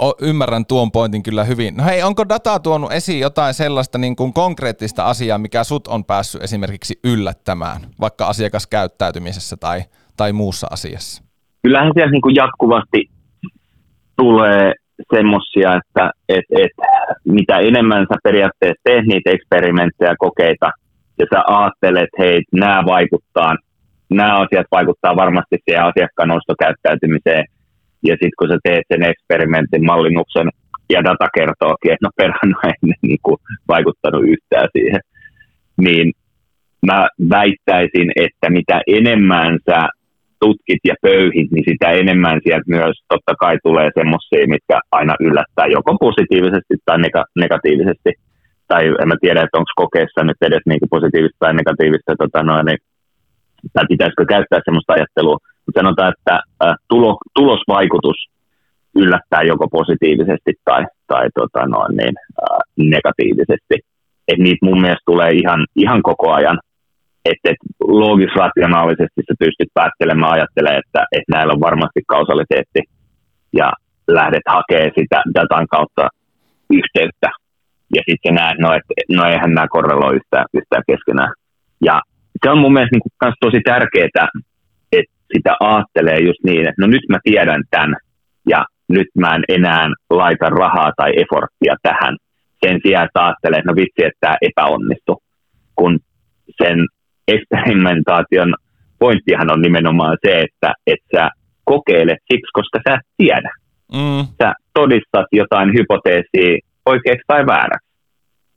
O, 0.00 0.12
ymmärrän 0.22 0.66
tuon 0.66 0.92
pointin 0.92 1.22
kyllä 1.22 1.44
hyvin. 1.44 1.76
No 1.76 1.84
hei, 1.84 2.02
onko 2.02 2.28
data 2.28 2.58
tuonut 2.58 2.92
esiin 2.92 3.20
jotain 3.20 3.54
sellaista 3.54 3.98
niin 3.98 4.16
kuin 4.16 4.32
konkreettista 4.32 5.04
asiaa, 5.04 5.38
mikä 5.38 5.64
sut 5.64 5.86
on 5.86 6.04
päässyt 6.04 6.42
esimerkiksi 6.42 6.94
yllättämään, 7.04 7.80
vaikka 8.00 8.26
asiakaskäyttäytymisessä 8.26 9.56
tai, 9.56 9.80
tai 10.16 10.32
muussa 10.32 10.66
asiassa? 10.70 11.22
Kyllähän 11.62 11.92
siellä 11.94 12.10
niin 12.10 12.22
kuin 12.22 12.34
jatkuvasti 12.34 13.10
tulee 14.16 14.74
semmoisia, 15.14 15.74
että 15.76 16.10
et, 16.28 16.44
et, 16.50 16.70
mitä 17.24 17.58
enemmän 17.58 18.06
sä 18.12 18.18
periaatteessa 18.24 18.80
teet 18.84 19.06
niitä 19.06 19.30
eksperimenttejä, 19.30 20.14
kokeita, 20.18 20.70
ja 21.18 21.26
sä 21.34 21.42
ajattelet, 21.46 22.08
hei, 22.18 22.42
nämä 22.52 22.84
vaikuttaa, 22.86 23.56
nämä 24.10 24.34
asiat 24.34 24.66
vaikuttaa 24.72 25.16
varmasti 25.16 25.56
siihen 25.64 25.84
asiakkaan 25.84 26.30
ostokäyttäytymiseen, 26.30 27.44
ja 28.02 28.12
sitten 28.12 28.38
kun 28.38 28.48
sä 28.48 28.58
teet 28.64 28.84
sen 28.88 29.02
eksperimentin 29.02 29.84
mallinnuksen 29.86 30.48
ja 30.90 31.04
data 31.04 31.28
kertookin, 31.34 31.92
että 31.92 32.06
no 32.06 32.10
perhana 32.16 32.58
ei 32.64 32.94
niin 33.02 33.18
kuin 33.22 33.38
vaikuttanut 33.68 34.24
yhtään 34.24 34.68
siihen, 34.72 35.00
niin 35.80 36.12
mä 36.86 37.08
väittäisin, 37.30 38.08
että 38.16 38.50
mitä 38.50 38.80
enemmän 38.86 39.58
sä 39.70 39.88
tutkit 40.40 40.82
ja 40.90 40.94
pöyhit, 41.02 41.50
niin 41.52 41.66
sitä 41.70 41.88
enemmän 41.90 42.40
sieltä 42.44 42.68
myös 42.76 42.96
totta 43.08 43.34
kai 43.42 43.56
tulee 43.62 43.88
semmoisia, 43.98 44.52
mitkä 44.54 44.76
aina 44.98 45.14
yllättää 45.26 45.66
joko 45.76 45.92
positiivisesti 46.06 46.74
tai 46.84 46.98
negatiivisesti. 47.42 48.10
Tai 48.68 48.82
en 49.02 49.08
mä 49.08 49.16
tiedä, 49.20 49.42
että 49.42 49.58
onko 49.58 49.72
kokeessa 49.76 50.24
nyt 50.24 50.40
edes 50.40 50.64
niin 50.66 50.92
positiivista 50.96 51.42
tai 51.42 51.54
negatiivista, 51.54 52.20
tota 52.22 52.42
noin, 52.42 52.66
niin, 52.66 52.80
tai 53.74 53.84
pitäisikö 53.92 54.24
käyttää 54.34 54.60
semmoista 54.64 54.92
ajattelua, 54.92 55.38
sanotaan, 55.74 56.12
että 56.18 56.40
tulo, 56.88 57.18
tulosvaikutus 57.34 58.16
yllättää 58.96 59.42
joko 59.42 59.68
positiivisesti 59.68 60.52
tai, 60.64 60.84
tai 61.06 61.28
tota 61.34 61.66
noin, 61.66 61.96
niin, 61.96 62.14
ää, 62.42 62.58
negatiivisesti. 62.76 63.76
Et 64.28 64.38
niitä 64.38 64.66
mun 64.66 64.80
mielestä 64.80 65.10
tulee 65.10 65.30
ihan, 65.30 65.66
ihan 65.76 66.02
koko 66.02 66.32
ajan. 66.32 66.58
Että 67.24 67.50
et, 67.50 67.56
loogis-rationaalisesti 67.80 69.20
sä 69.28 69.34
pystyt 69.38 69.68
päättelemään, 69.74 70.32
ajattelee, 70.32 70.76
että 70.78 71.00
et 71.12 71.26
näillä 71.34 71.52
on 71.52 71.60
varmasti 71.60 72.00
kausaliteetti 72.06 72.80
ja 73.52 73.72
lähdet 74.08 74.46
hakemaan 74.48 74.92
sitä 74.98 75.22
datan 75.34 75.66
kautta 75.70 76.08
yhteyttä. 76.70 77.30
Ja 77.94 78.02
sitten 78.10 78.34
näet, 78.34 78.58
no, 78.58 78.72
että 78.72 78.94
no 79.08 79.24
eihän 79.24 79.54
nämä 79.54 79.66
korreloi 79.68 80.16
yhtään, 80.16 80.46
yhtään 80.54 80.82
keskenään. 80.86 81.32
Ja 81.84 82.00
se 82.42 82.50
on 82.50 82.58
mun 82.58 82.72
mielestä 82.72 82.96
niin 82.96 83.32
tosi 83.40 83.60
tärkeää, 83.64 84.28
sitä 85.34 85.56
aattelee 85.60 86.18
just 86.18 86.44
niin, 86.44 86.60
että 86.60 86.82
no 86.82 86.86
nyt 86.86 87.02
mä 87.08 87.18
tiedän 87.22 87.62
tämän 87.70 87.96
ja 88.48 88.64
nyt 88.88 89.08
mä 89.18 89.34
en 89.34 89.44
enää 89.48 89.88
laita 90.10 90.48
rahaa 90.48 90.92
tai 90.96 91.10
eforttia 91.16 91.74
tähän. 91.82 92.16
Sen 92.66 92.80
sijaan, 92.82 93.04
että 93.04 93.24
ajattelee, 93.24 93.58
että 93.58 93.70
no 93.70 93.76
vitsi, 93.76 94.04
että 94.04 94.20
tämä 94.20 94.36
epäonnistu. 94.42 95.22
Kun 95.74 95.98
sen 96.62 96.78
eksperimentaation 97.28 98.54
pointtihan 98.98 99.52
on 99.52 99.62
nimenomaan 99.62 100.16
se, 100.26 100.40
että, 100.40 100.72
että 100.86 101.06
sä 101.16 101.30
kokeilet 101.64 102.18
siksi, 102.32 102.52
koska 102.52 102.78
sä 102.88 102.94
et 102.94 103.06
tiedä. 103.16 103.50
Mm. 103.92 104.26
Sä 104.42 104.52
todistat 104.74 105.26
jotain 105.32 105.72
hypoteesia 105.78 106.58
oikeaksi 106.86 107.24
tai 107.26 107.46
vääräksi. 107.46 107.90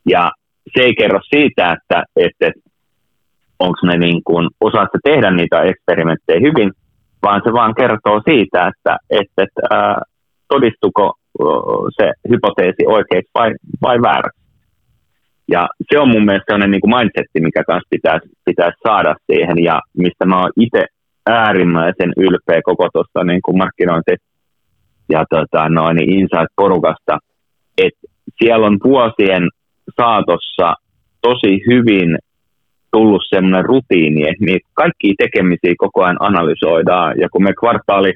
Ja 0.09 0.31
se 0.73 0.83
ei 0.83 0.95
kerro 0.95 1.19
siitä, 1.29 1.75
että, 1.75 2.03
että 2.15 2.51
onko 3.59 3.79
ne 3.83 3.97
niin 3.97 4.21
kuin, 4.23 4.49
osaatte 4.61 4.97
tehdä 5.03 5.31
niitä 5.31 5.61
eksperimenttejä 5.61 6.39
hyvin, 6.39 6.71
vaan 7.23 7.41
se 7.43 7.53
vaan 7.53 7.75
kertoo 7.75 8.21
siitä, 8.29 8.67
että, 8.67 8.97
että, 9.09 9.43
että 9.43 9.61
ää, 9.71 10.01
todistuko 10.47 11.13
se 11.97 12.11
hypoteesi 12.29 12.83
oikeaksi 12.87 13.31
vai, 13.35 13.51
vai 13.81 14.01
vääräksi. 14.01 14.45
Ja 15.51 15.67
se 15.91 15.99
on 15.99 16.09
mun 16.09 16.25
mielestä 16.25 16.45
sellainen 16.47 16.71
niin 16.71 16.95
mindsetti, 16.97 17.41
mikä 17.41 17.63
kanssa 17.63 17.87
pitäisi, 17.89 18.29
pitäisi 18.45 18.77
saada 18.87 19.15
siihen, 19.31 19.63
ja 19.63 19.81
mistä 19.97 20.25
mä 20.25 20.41
oon 20.41 20.51
itse 20.59 20.85
äärimmäisen 21.29 22.13
ylpeä 22.17 22.61
koko 22.63 22.89
tuosta 22.93 23.23
niin 23.23 23.41
kuin 23.41 23.57
markkinointi- 23.57 24.23
ja 25.09 25.25
tota, 25.29 25.69
noin, 25.69 26.09
Insight-porukasta, 26.09 27.17
että 27.77 28.07
siellä 28.37 28.67
on 28.67 28.77
vuosien 28.83 29.43
saatossa 29.97 30.73
tosi 31.21 31.61
hyvin 31.67 32.17
tullut 32.95 33.23
semmoinen 33.29 33.65
rutiini, 33.71 34.21
että 34.29 34.45
niitä 34.45 34.67
kaikki 34.81 35.07
tekemisiä 35.23 35.73
koko 35.83 35.99
ajan 36.03 36.25
analysoidaan. 36.29 37.11
Ja 37.21 37.27
kun 37.31 37.43
me 37.43 37.53
kvartaali 37.59 38.11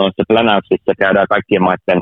noissa 0.00 0.22
plänäyksissä 0.30 0.92
käydään 1.02 1.32
kaikkien 1.34 1.62
maiden 1.68 2.00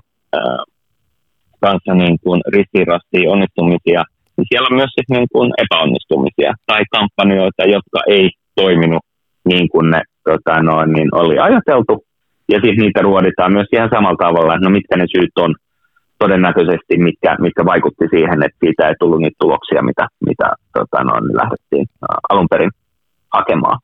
kanssa 1.64 1.92
niin 2.02 2.16
kuin 2.24 2.40
ristirastia 2.56 3.30
onnistumisia, 3.34 4.02
niin 4.36 4.46
siellä 4.48 4.68
on 4.70 4.80
myös 4.80 4.92
niin 5.16 5.28
kuin 5.34 5.48
epäonnistumisia 5.64 6.52
tai 6.66 6.82
kampanjoita, 6.96 7.62
jotka 7.76 7.98
ei 8.16 8.26
toiminut 8.54 9.02
niin 9.52 9.66
kuin 9.72 9.86
ne 9.90 10.00
tota 10.24 10.62
noin, 10.62 10.92
niin 10.92 11.08
oli 11.22 11.36
ajateltu. 11.38 11.94
Ja 12.52 12.58
siis 12.64 12.76
niitä 12.78 13.00
ruoditaan 13.02 13.52
myös 13.52 13.68
ihan 13.72 13.90
samalla 13.94 14.24
tavalla, 14.26 14.54
että 14.54 14.66
no 14.66 14.70
mitkä 14.70 14.96
ne 14.96 15.06
syyt 15.14 15.36
on 15.44 15.54
todennäköisesti, 16.22 16.94
mitkä, 16.98 17.36
mitkä 17.40 17.64
vaikutti 17.64 18.04
siihen, 18.10 18.42
että 18.42 18.58
siitä 18.64 18.88
ei 18.88 18.94
tullut 19.00 19.20
niitä 19.20 19.36
tuloksia, 19.38 19.82
mitä, 19.82 20.06
mitä 20.26 20.48
tota, 20.78 21.04
no, 21.04 21.12
lähdettiin 21.12 21.86
alun 22.28 22.46
perin 22.50 22.70
hakemaan. 23.32 23.78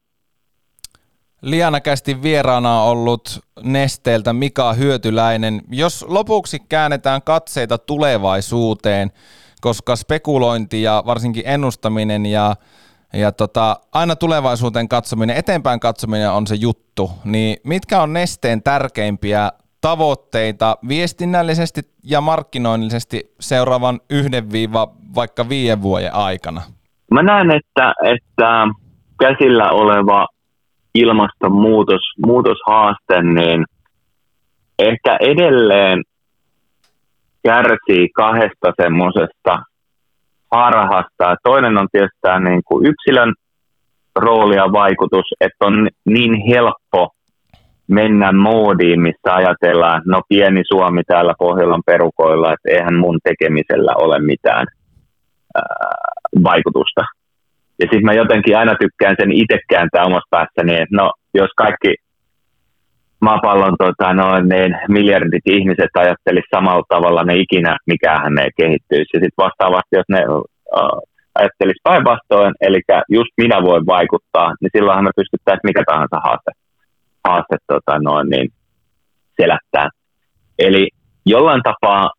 Lianakästi 1.42 2.22
vieraana 2.22 2.82
ollut 2.82 3.40
Nesteeltä 3.62 4.32
Mika 4.32 4.72
Hyötyläinen. 4.72 5.62
Jos 5.70 6.06
lopuksi 6.08 6.58
käännetään 6.68 7.22
katseita 7.22 7.78
tulevaisuuteen, 7.78 9.10
koska 9.60 9.96
spekulointi 9.96 10.82
ja 10.82 11.02
varsinkin 11.06 11.42
ennustaminen 11.46 12.26
ja, 12.26 12.54
ja 13.12 13.32
tota, 13.32 13.76
aina 13.92 14.16
tulevaisuuteen 14.16 14.88
katsominen, 14.88 15.36
eteenpäin 15.36 15.80
katsominen 15.80 16.30
on 16.30 16.46
se 16.46 16.54
juttu, 16.54 17.10
niin 17.24 17.56
mitkä 17.64 18.02
on 18.02 18.12
Nesteen 18.12 18.62
tärkeimpiä 18.62 19.52
tavoitteita 19.80 20.76
viestinnällisesti 20.88 21.80
ja 22.04 22.20
markkinoinnillisesti 22.20 23.34
seuraavan 23.40 24.00
yhden 24.10 24.52
viiva 24.52 24.88
vaikka 25.14 25.48
viiden 25.48 25.82
vuoden 25.82 26.14
aikana? 26.14 26.60
Mä 27.10 27.22
näen, 27.22 27.50
että, 27.50 27.94
että 28.04 28.68
käsillä 29.20 29.70
oleva 29.70 30.26
ilmastonmuutos, 30.94 32.00
muutoshaaste, 32.26 33.22
niin 33.22 33.64
ehkä 34.78 35.16
edelleen 35.20 36.02
kärsii 37.42 38.08
kahdesta 38.08 38.72
semmoisesta 38.82 39.58
harhasta. 40.52 41.36
Toinen 41.42 41.78
on 41.78 41.88
tietysti 41.92 42.28
niin 42.44 42.62
kuin 42.64 42.86
yksilön 42.86 43.34
rooli 44.16 44.56
ja 44.56 44.72
vaikutus, 44.72 45.24
että 45.40 45.66
on 45.66 45.88
niin 46.04 46.46
helppo 46.48 47.08
mennä 47.88 48.32
moodiin, 48.32 49.00
missä 49.00 49.34
ajatellaan, 49.34 50.02
no 50.06 50.22
pieni 50.28 50.62
Suomi 50.68 51.02
täällä 51.06 51.34
Pohjolan 51.38 51.82
perukoilla, 51.86 52.52
että 52.52 52.70
eihän 52.70 52.94
mun 52.94 53.18
tekemisellä 53.24 53.92
ole 53.96 54.18
mitään 54.18 54.66
ää, 55.54 55.62
vaikutusta. 56.44 57.04
Ja 57.80 57.86
siis 57.90 58.02
mä 58.04 58.12
jotenkin 58.12 58.58
aina 58.58 58.74
tykkään 58.80 59.16
sen 59.20 59.32
itse 59.32 59.58
kääntää 59.68 60.04
omassa 60.04 60.28
päässäni, 60.30 60.74
että 60.74 60.96
no 60.96 61.12
jos 61.34 61.50
kaikki 61.56 61.94
maapallon 63.20 63.76
tota, 63.78 64.14
noin, 64.14 64.48
niin 64.48 64.78
miljardit 64.88 65.46
ihmiset 65.46 65.92
ajattelisi 65.94 66.54
samalla 66.54 66.84
tavalla, 66.88 67.22
ne 67.24 67.34
ikinä 67.36 67.76
mikään 67.86 68.34
ne 68.34 68.48
kehittyisi. 68.56 69.10
Ja 69.14 69.20
sitten 69.20 69.44
vastaavasti, 69.44 69.92
jos 69.92 70.08
ne 70.08 70.20
uh, 70.28 70.44
ajattelisi 71.34 71.80
päinvastoin, 71.88 72.54
eli 72.60 72.80
just 73.08 73.32
minä 73.36 73.62
voin 73.62 73.86
vaikuttaa, 73.86 74.54
niin 74.60 74.70
silloinhan 74.76 75.04
me 75.04 75.10
pystyttäisiin 75.16 75.68
mikä 75.70 75.82
tahansa 75.86 76.18
haaste, 76.24 76.50
haaste 77.28 77.56
tota, 77.66 77.98
noin, 77.98 78.28
niin 78.28 78.48
selättää. 79.40 79.88
Eli 80.58 80.88
jollain 81.26 81.62
tapaa 81.62 82.10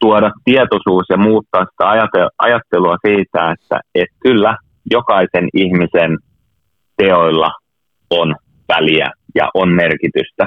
tuoda 0.00 0.30
tietoisuus 0.44 1.04
ja 1.10 1.16
muuttaa 1.16 1.64
sitä 1.64 1.84
ajattelua 2.38 2.96
siitä, 3.06 3.50
että, 3.50 3.80
että 3.94 4.16
kyllä 4.20 4.56
jokaisen 4.90 5.48
ihmisen 5.54 6.18
teoilla 6.96 7.50
on 8.10 8.34
väliä 8.68 9.10
ja 9.34 9.48
on 9.54 9.68
merkitystä 9.68 10.46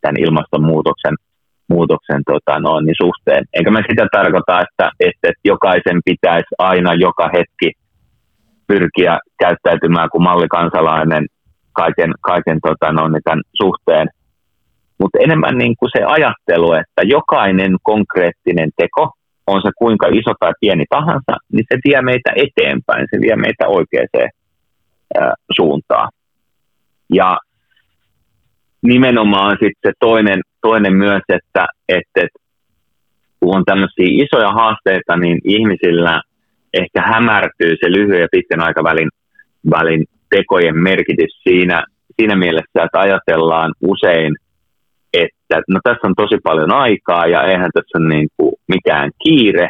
tämän 0.00 0.16
ilmastonmuutoksen 0.18 1.14
muutoksen 1.68 2.22
tota, 2.26 2.60
no, 2.60 2.80
niin 2.80 2.94
suhteen. 3.02 3.44
Enkä 3.54 3.70
mä 3.70 3.82
sitä 3.88 4.06
tarkoita, 4.12 4.60
että, 4.60 4.90
että, 5.00 5.28
että 5.28 5.44
jokaisen 5.44 6.00
pitäisi 6.04 6.54
aina 6.58 6.94
joka 6.94 7.30
hetki 7.36 7.72
pyrkiä 8.66 9.18
käyttäytymään 9.38 10.08
kuin 10.10 10.22
mallikansalainen 10.22 11.26
kaiken, 11.82 12.12
kaiken 12.20 12.58
tota, 12.66 12.92
no, 12.92 13.08
niin 13.08 13.22
tämän 13.24 13.42
suhteen. 13.62 14.06
Mutta 15.00 15.18
enemmän 15.26 15.58
niin 15.58 15.74
kuin 15.78 15.90
se 15.96 16.02
ajattelu, 16.16 16.72
että 16.72 17.02
jokainen 17.16 17.72
konkreettinen 17.82 18.70
teko, 18.76 19.12
on 19.46 19.62
se 19.62 19.70
kuinka 19.78 20.06
iso 20.08 20.32
tai 20.40 20.52
pieni 20.60 20.84
tahansa, 20.90 21.32
niin 21.52 21.64
se 21.68 21.78
vie 21.84 22.02
meitä 22.02 22.30
eteenpäin, 22.44 23.06
se 23.10 23.20
vie 23.20 23.36
meitä 23.36 23.64
oikeaan 23.68 24.08
ää, 25.20 25.34
suuntaan. 25.56 26.08
Ja 27.14 27.38
nimenomaan 28.82 29.56
sitten 29.62 29.92
toinen, 30.00 30.40
toinen 30.62 30.94
myös, 30.94 31.22
että, 31.28 31.66
että, 31.88 32.20
että 32.22 32.38
kun 33.40 33.56
on 33.56 33.64
tämmöisiä 33.64 34.24
isoja 34.24 34.52
haasteita, 34.52 35.16
niin 35.16 35.38
ihmisillä 35.44 36.22
ehkä 36.74 37.02
hämärtyy 37.02 37.76
se 37.80 37.92
lyhyen 37.92 38.20
ja 38.20 38.28
pitkän 38.32 38.60
aikavälin 38.60 39.08
välin 39.70 40.04
tekojen 40.30 40.76
merkitys 40.76 41.40
siinä, 41.42 41.84
siinä 42.16 42.36
mielessä, 42.36 42.84
että 42.84 43.00
ajatellaan 43.00 43.74
usein, 43.80 44.36
että 45.12 45.62
no 45.68 45.80
tässä 45.84 46.06
on 46.08 46.14
tosi 46.16 46.36
paljon 46.42 46.72
aikaa 46.72 47.26
ja 47.26 47.42
eihän 47.42 47.70
tässä 47.74 47.98
ole 47.98 48.08
niin 48.08 48.28
kuin 48.36 48.52
mikään 48.68 49.10
kiire, 49.24 49.68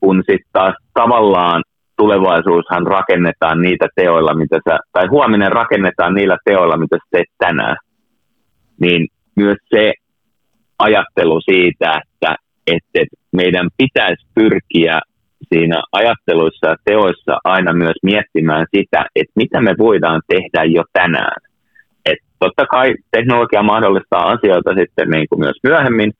kun 0.00 0.16
sitten 0.16 0.50
taas 0.52 0.74
tavallaan 0.94 1.62
tulevaisuushan 1.96 2.86
rakennetaan 2.86 3.62
niitä 3.62 3.88
teoilla, 3.94 4.34
mitä 4.34 4.58
sä, 4.68 4.78
tai 4.92 5.06
huominen 5.06 5.52
rakennetaan 5.52 6.14
niillä 6.14 6.38
teoilla, 6.44 6.76
mitä 6.76 6.96
sä 6.96 7.08
teet 7.10 7.28
tänään. 7.38 7.76
Niin 8.80 9.08
myös 9.36 9.56
se 9.74 9.92
ajattelu 10.78 11.40
siitä, 11.40 12.00
että, 12.04 12.36
että 12.66 13.16
meidän 13.32 13.68
pitäisi 13.76 14.26
pyrkiä 14.34 15.00
siinä 15.54 15.82
ajatteluissa 15.92 16.66
ja 16.66 16.76
teoissa 16.84 17.38
aina 17.44 17.72
myös 17.72 17.96
miettimään 18.02 18.66
sitä, 18.76 19.04
että 19.16 19.32
mitä 19.36 19.60
me 19.60 19.74
voidaan 19.78 20.22
tehdä 20.28 20.64
jo 20.64 20.84
tänään. 20.92 21.36
Et 22.04 22.18
totta 22.38 22.66
kai 22.66 22.94
teknologia 23.10 23.62
mahdollistaa 23.62 24.30
asioita 24.30 24.70
sitten 24.74 25.10
niin 25.10 25.26
kuin 25.28 25.40
myös 25.40 25.56
myöhemmin, 25.62 26.12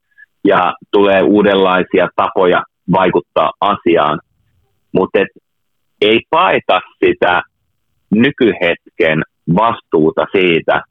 ja 0.45 0.75
tulee 0.93 1.23
uudenlaisia 1.23 2.09
tapoja 2.17 2.63
vaikuttaa 2.93 3.53
asiaan, 3.61 4.21
mutta 4.93 5.19
ei 6.01 6.21
paeta 6.31 6.81
sitä 7.05 7.43
nykyhetken 8.11 9.23
vastuuta 9.55 10.27
siitä, 10.33 10.83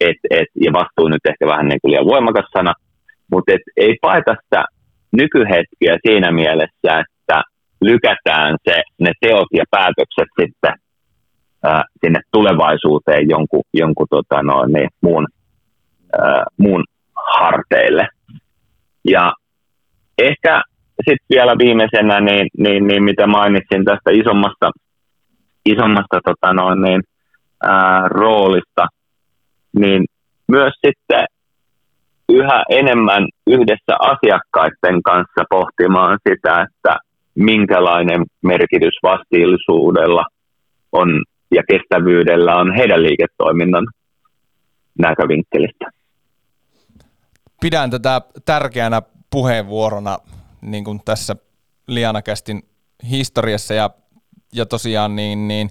et, 0.00 0.16
et, 0.30 0.48
ja 0.64 0.72
vastuu 0.72 1.08
nyt 1.08 1.26
ehkä 1.28 1.46
vähän 1.46 1.68
niin 1.68 1.80
kuin 1.82 1.90
liian 1.90 2.06
voimakas 2.06 2.46
sana, 2.52 2.72
mutta 3.30 3.52
ei 3.76 3.96
paeta 4.02 4.34
sitä 4.44 4.64
nykyhetkiä 5.12 5.96
siinä 6.06 6.32
mielessä, 6.32 6.90
että 7.02 7.42
lykätään 7.80 8.56
se, 8.64 8.82
ne 8.98 9.12
teot 9.20 9.48
ja 9.52 9.64
päätökset 9.70 10.28
sitten 10.40 10.74
ää, 11.64 11.84
sinne 12.00 12.20
tulevaisuuteen 12.32 13.28
jonkun, 13.28 13.62
jonkun 13.74 14.06
tota 14.10 14.42
noin, 14.42 14.72
niin, 14.72 14.88
muun, 15.00 15.26
ää, 16.18 16.44
muun 16.56 16.84
harteille. 17.38 18.08
Ja 19.04 19.32
ehkä 20.18 20.62
sitten 21.08 21.26
vielä 21.30 21.54
viimeisenä, 21.58 22.20
niin, 22.20 22.48
niin, 22.58 22.86
niin, 22.86 23.04
mitä 23.04 23.26
mainitsin 23.26 23.84
tästä 23.84 24.10
isommasta, 24.10 24.70
isommasta 25.66 26.20
tota 26.24 26.52
noin, 26.52 26.82
niin, 26.82 27.02
ää, 27.62 28.08
roolista, 28.08 28.86
niin 29.78 30.04
myös 30.48 30.72
sitten 30.86 31.24
yhä 32.28 32.62
enemmän 32.70 33.26
yhdessä 33.46 33.94
asiakkaiden 34.00 35.02
kanssa 35.02 35.44
pohtimaan 35.50 36.18
sitä, 36.28 36.62
että 36.62 36.96
minkälainen 37.34 38.24
merkitys 38.42 38.94
vastiillisuudella 39.02 40.24
on 40.92 41.24
ja 41.50 41.62
kestävyydellä 41.70 42.56
on 42.56 42.74
heidän 42.74 43.02
liiketoiminnan 43.02 43.86
näkövinkkelistä. 44.98 45.90
Pidän 47.60 47.90
tätä 47.90 48.20
tärkeänä 48.44 49.02
puheenvuorona 49.30 50.18
niin 50.62 50.84
kuin 50.84 51.00
tässä 51.04 51.36
Lianakästin 51.86 52.62
historiassa 53.10 53.74
ja, 53.74 53.90
ja 54.52 54.66
tosiaan 54.66 55.16
niin, 55.16 55.48
niin 55.48 55.70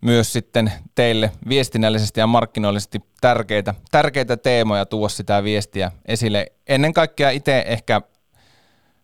myös 0.00 0.32
sitten 0.32 0.72
teille 0.94 1.30
viestinnällisesti 1.48 2.20
ja 2.20 2.26
markkinoillisesti 2.26 3.00
tärkeitä, 3.20 3.74
tärkeitä 3.90 4.36
teemoja 4.36 4.86
tuoda 4.86 5.08
sitä 5.08 5.44
viestiä 5.44 5.92
esille. 6.06 6.46
Ennen 6.68 6.92
kaikkea 6.92 7.30
itse 7.30 7.64
ehkä 7.66 8.00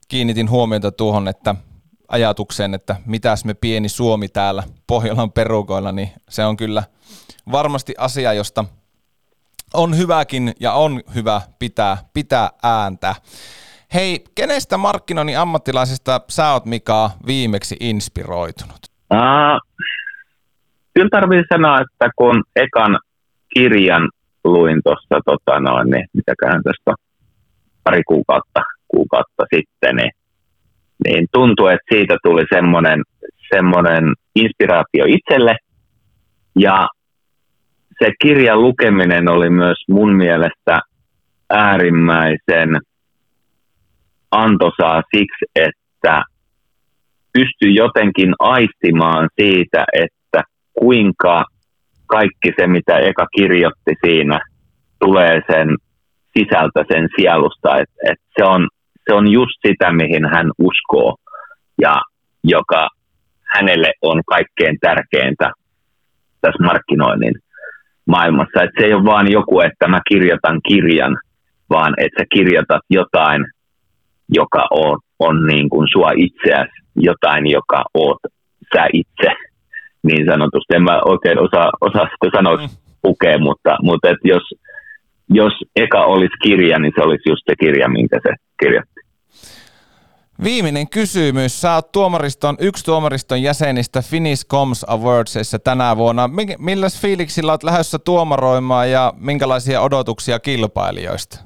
kiinnitin 0.08 0.50
huomiota 0.50 0.92
tuohon, 0.92 1.28
että 1.28 1.54
ajatukseen, 2.08 2.74
että 2.74 2.96
mitäs 3.06 3.44
me 3.44 3.54
pieni 3.54 3.88
Suomi 3.88 4.28
täällä 4.28 4.62
Pohjolan 4.86 5.32
perukoilla, 5.32 5.92
niin 5.92 6.08
se 6.28 6.44
on 6.44 6.56
kyllä 6.56 6.82
varmasti 7.52 7.94
asia, 7.98 8.32
josta 8.32 8.64
on 9.74 9.98
hyväkin 9.98 10.52
ja 10.60 10.72
on 10.72 11.02
hyvä 11.14 11.40
pitää, 11.58 11.96
pitää 12.14 12.50
ääntä. 12.62 13.14
Hei, 13.94 14.24
kenestä 14.34 14.76
markkinoinnin 14.76 15.38
ammattilaisista 15.38 16.20
sä 16.28 16.52
oot 16.52 16.64
Mika 16.64 17.10
viimeksi 17.26 17.76
inspiroitunut? 17.80 18.80
Uh, 19.12 19.84
kyllä 20.94 21.08
tarvii 21.10 21.42
sanoa, 21.52 21.80
että 21.80 22.10
kun 22.16 22.42
ekan 22.56 22.98
kirjan 23.54 24.10
luin 24.44 24.80
tuossa, 24.84 25.20
tota 25.24 25.60
noin, 25.60 25.90
niin 25.90 26.06
mitäköhän 26.12 26.62
tästä 26.62 26.94
pari 27.84 28.02
kuukautta, 28.02 28.60
kuukautta 28.88 29.44
sitten, 29.54 29.96
niin, 29.96 30.10
niin 31.04 31.26
tuntui, 31.32 31.72
että 31.72 31.94
siitä 31.94 32.16
tuli 32.22 32.44
semmoinen, 32.54 33.02
semmoinen 33.54 34.14
inspiraatio 34.34 35.04
itselle. 35.06 35.56
Ja 36.58 36.88
se 37.98 38.10
kirjan 38.22 38.62
lukeminen 38.62 39.28
oli 39.28 39.50
myös 39.50 39.78
mun 39.88 40.14
mielestä 40.16 40.80
äärimmäisen 41.50 42.80
antoisaa 44.30 45.02
siksi, 45.16 45.44
että 45.56 46.22
pystyi 47.32 47.74
jotenkin 47.74 48.34
aistimaan 48.38 49.28
siitä, 49.40 49.84
että 49.92 50.42
kuinka 50.78 51.44
kaikki 52.06 52.52
se, 52.56 52.66
mitä 52.66 52.98
Eka 52.98 53.26
kirjoitti 53.36 53.94
siinä, 54.06 54.40
tulee 55.00 55.40
sen 55.50 55.68
sisältä, 56.38 56.84
sen 56.92 57.08
sielusta. 57.16 57.78
Et, 57.78 57.90
et 58.10 58.18
se, 58.38 58.44
on, 58.44 58.68
se 59.06 59.14
on 59.14 59.32
just 59.32 59.58
sitä, 59.66 59.92
mihin 59.92 60.24
hän 60.34 60.50
uskoo 60.58 61.16
ja 61.80 61.94
joka 62.44 62.88
hänelle 63.54 63.92
on 64.02 64.22
kaikkein 64.26 64.78
tärkeintä 64.80 65.50
tässä 66.40 66.64
markkinoinnin 66.64 67.34
maailmassa. 68.06 68.62
Et 68.62 68.70
se 68.78 68.86
ei 68.86 68.94
ole 68.94 69.04
vaan 69.04 69.32
joku, 69.32 69.60
että 69.60 69.88
mä 69.88 70.00
kirjoitan 70.08 70.60
kirjan, 70.68 71.16
vaan 71.70 71.94
että 71.98 72.22
sä 72.22 72.26
kirjoitat 72.34 72.82
jotain, 72.90 73.44
joka 74.28 74.62
on, 74.70 74.98
on 75.18 75.46
niin 75.46 75.68
kuin 75.68 75.88
sua 75.92 76.10
itseäsi, 76.16 76.72
jotain, 76.96 77.46
joka 77.46 77.84
oot 77.94 78.20
sä 78.74 78.86
itse, 78.92 79.30
niin 80.02 80.26
sanotusti. 80.30 80.74
En 80.74 80.82
mä 80.82 81.00
oikein 81.04 81.38
osaa, 81.38 81.70
osaa 81.80 82.04
sitä 82.04 82.38
sanoa 82.38 82.56
mm. 82.56 82.68
pukea, 83.02 83.38
mutta, 83.38 83.76
mutta 83.82 84.08
et 84.10 84.22
jos, 84.24 84.42
jos 85.30 85.52
eka 85.76 86.04
olisi 86.04 86.34
kirja, 86.42 86.78
niin 86.78 86.92
se 86.96 87.02
olisi 87.02 87.30
just 87.30 87.42
se 87.46 87.54
kirja, 87.60 87.88
minkä 87.88 88.18
se 88.22 88.34
kirjoitti. 88.62 88.93
Viimeinen 90.42 90.88
kysymys. 90.88 91.60
Sä 91.60 91.74
oot 91.74 91.92
tuomariston, 91.92 92.56
yksi 92.60 92.84
tuomariston 92.84 93.42
jäsenistä 93.42 94.02
Finnish 94.10 94.46
Coms 94.46 94.84
Awardsissa 94.88 95.58
tänä 95.58 95.96
vuonna. 95.96 96.30
Millä 96.58 96.86
fiiliksillä 97.00 97.52
oot 97.52 97.62
lähdössä 97.62 97.98
tuomaroimaan 97.98 98.90
ja 98.90 99.12
minkälaisia 99.16 99.80
odotuksia 99.80 100.38
kilpailijoista? 100.38 101.44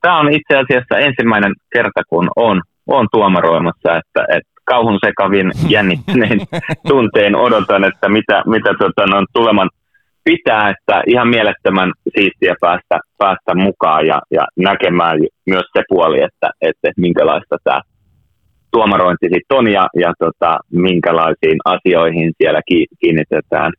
Tämä 0.00 0.20
on 0.20 0.32
itse 0.32 0.56
asiassa 0.56 0.98
ensimmäinen 0.98 1.52
kerta, 1.72 2.02
kun 2.08 2.30
on, 2.36 2.60
on 2.86 3.06
tuomaroimassa, 3.12 3.96
että, 3.96 4.24
että 4.36 4.50
kauhun 4.64 4.98
sekavin 5.06 5.52
jännittyneen 5.74 6.40
tunteen 6.88 7.36
odotan, 7.36 7.84
että 7.84 8.08
mitä, 8.08 8.42
mitä 8.46 8.70
tota, 8.78 9.06
no, 9.06 9.24
tuleman 9.32 9.70
pitää, 10.24 10.70
että 10.70 11.02
ihan 11.06 11.28
mielettömän 11.28 11.92
siistiä 12.16 12.54
päästä, 12.60 12.98
päästä 13.18 13.54
mukaan 13.54 14.06
ja, 14.06 14.22
ja 14.30 14.46
näkemään 14.56 15.18
myös 15.46 15.64
se 15.76 15.82
puoli, 15.88 16.22
että, 16.22 16.50
että 16.60 16.92
minkälaista 16.96 17.56
tämä 17.64 17.80
tuomarointi 18.72 19.26
sitten 19.34 19.58
on 19.58 19.72
ja, 19.72 19.88
ja 19.96 20.12
tota, 20.18 20.58
minkälaisiin 20.72 21.58
asioihin 21.64 22.32
siellä 22.38 22.60
kiinnitetään 23.00 23.72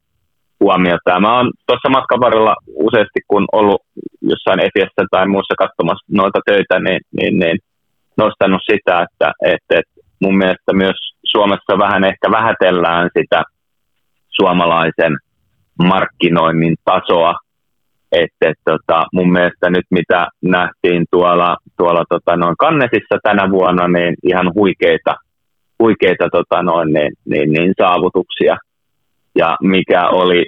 huomiota. 0.59 1.19
Mä 1.19 1.37
oon 1.37 1.51
tuossa 1.67 1.89
matkan 1.89 2.19
varrella 2.19 2.55
useasti, 2.75 3.19
kun 3.27 3.45
ollut 3.51 3.81
jossain 4.21 4.59
Efiessä 4.59 5.03
tai 5.11 5.27
muussa 5.27 5.55
katsomassa 5.57 6.05
noita 6.11 6.39
töitä, 6.45 6.79
niin, 6.79 7.01
niin, 7.17 7.39
niin 7.39 7.57
nostanut 8.17 8.61
sitä, 8.71 9.05
että, 9.05 9.31
että, 9.45 9.71
että 9.79 9.93
mun 10.21 10.37
mielestä 10.37 10.73
myös 10.73 10.99
Suomessa 11.25 11.73
vähän 11.77 12.03
ehkä 12.03 12.31
vähätellään 12.31 13.09
sitä 13.17 13.43
suomalaisen 14.29 15.17
markkinoinnin 15.83 16.75
tasoa, 16.85 17.33
että 18.11 18.49
et, 18.49 18.57
tota, 18.65 19.05
mun 19.13 19.31
mielestä 19.31 19.69
nyt 19.69 19.85
mitä 19.89 20.27
nähtiin 20.41 21.05
tuolla, 21.11 21.57
tuolla 21.77 22.03
tota, 22.09 22.35
noin 22.37 22.55
Kannesissa 22.57 23.17
tänä 23.23 23.51
vuonna, 23.51 23.87
niin 23.87 24.15
ihan 24.23 24.51
huikeita, 24.55 25.15
huikeita 25.79 26.29
tota, 26.31 26.63
noin, 26.63 26.93
niin, 26.93 27.11
niin, 27.25 27.51
niin, 27.51 27.73
saavutuksia. 27.81 28.57
Ja 29.35 29.57
mikä 29.61 30.09
oli 30.09 30.45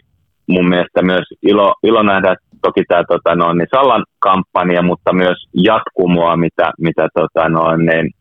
mun 0.48 0.70
mielestä 0.70 1.02
myös 1.02 1.26
ilo, 1.42 1.74
ilo 1.84 2.04
nähdä, 2.04 2.36
toki 2.62 2.84
tämä 2.88 3.04
tota, 3.08 3.36
noin, 3.36 3.58
niin 3.58 3.68
Sallan 3.76 4.04
kampanja, 4.20 4.82
mutta 4.82 5.14
myös 5.14 5.38
jatkumoa, 5.54 6.38
mitä, 6.38 6.72
mitä 6.80 7.08
tota, 7.14 7.50
noin, 7.50 7.86
niin 7.86 8.12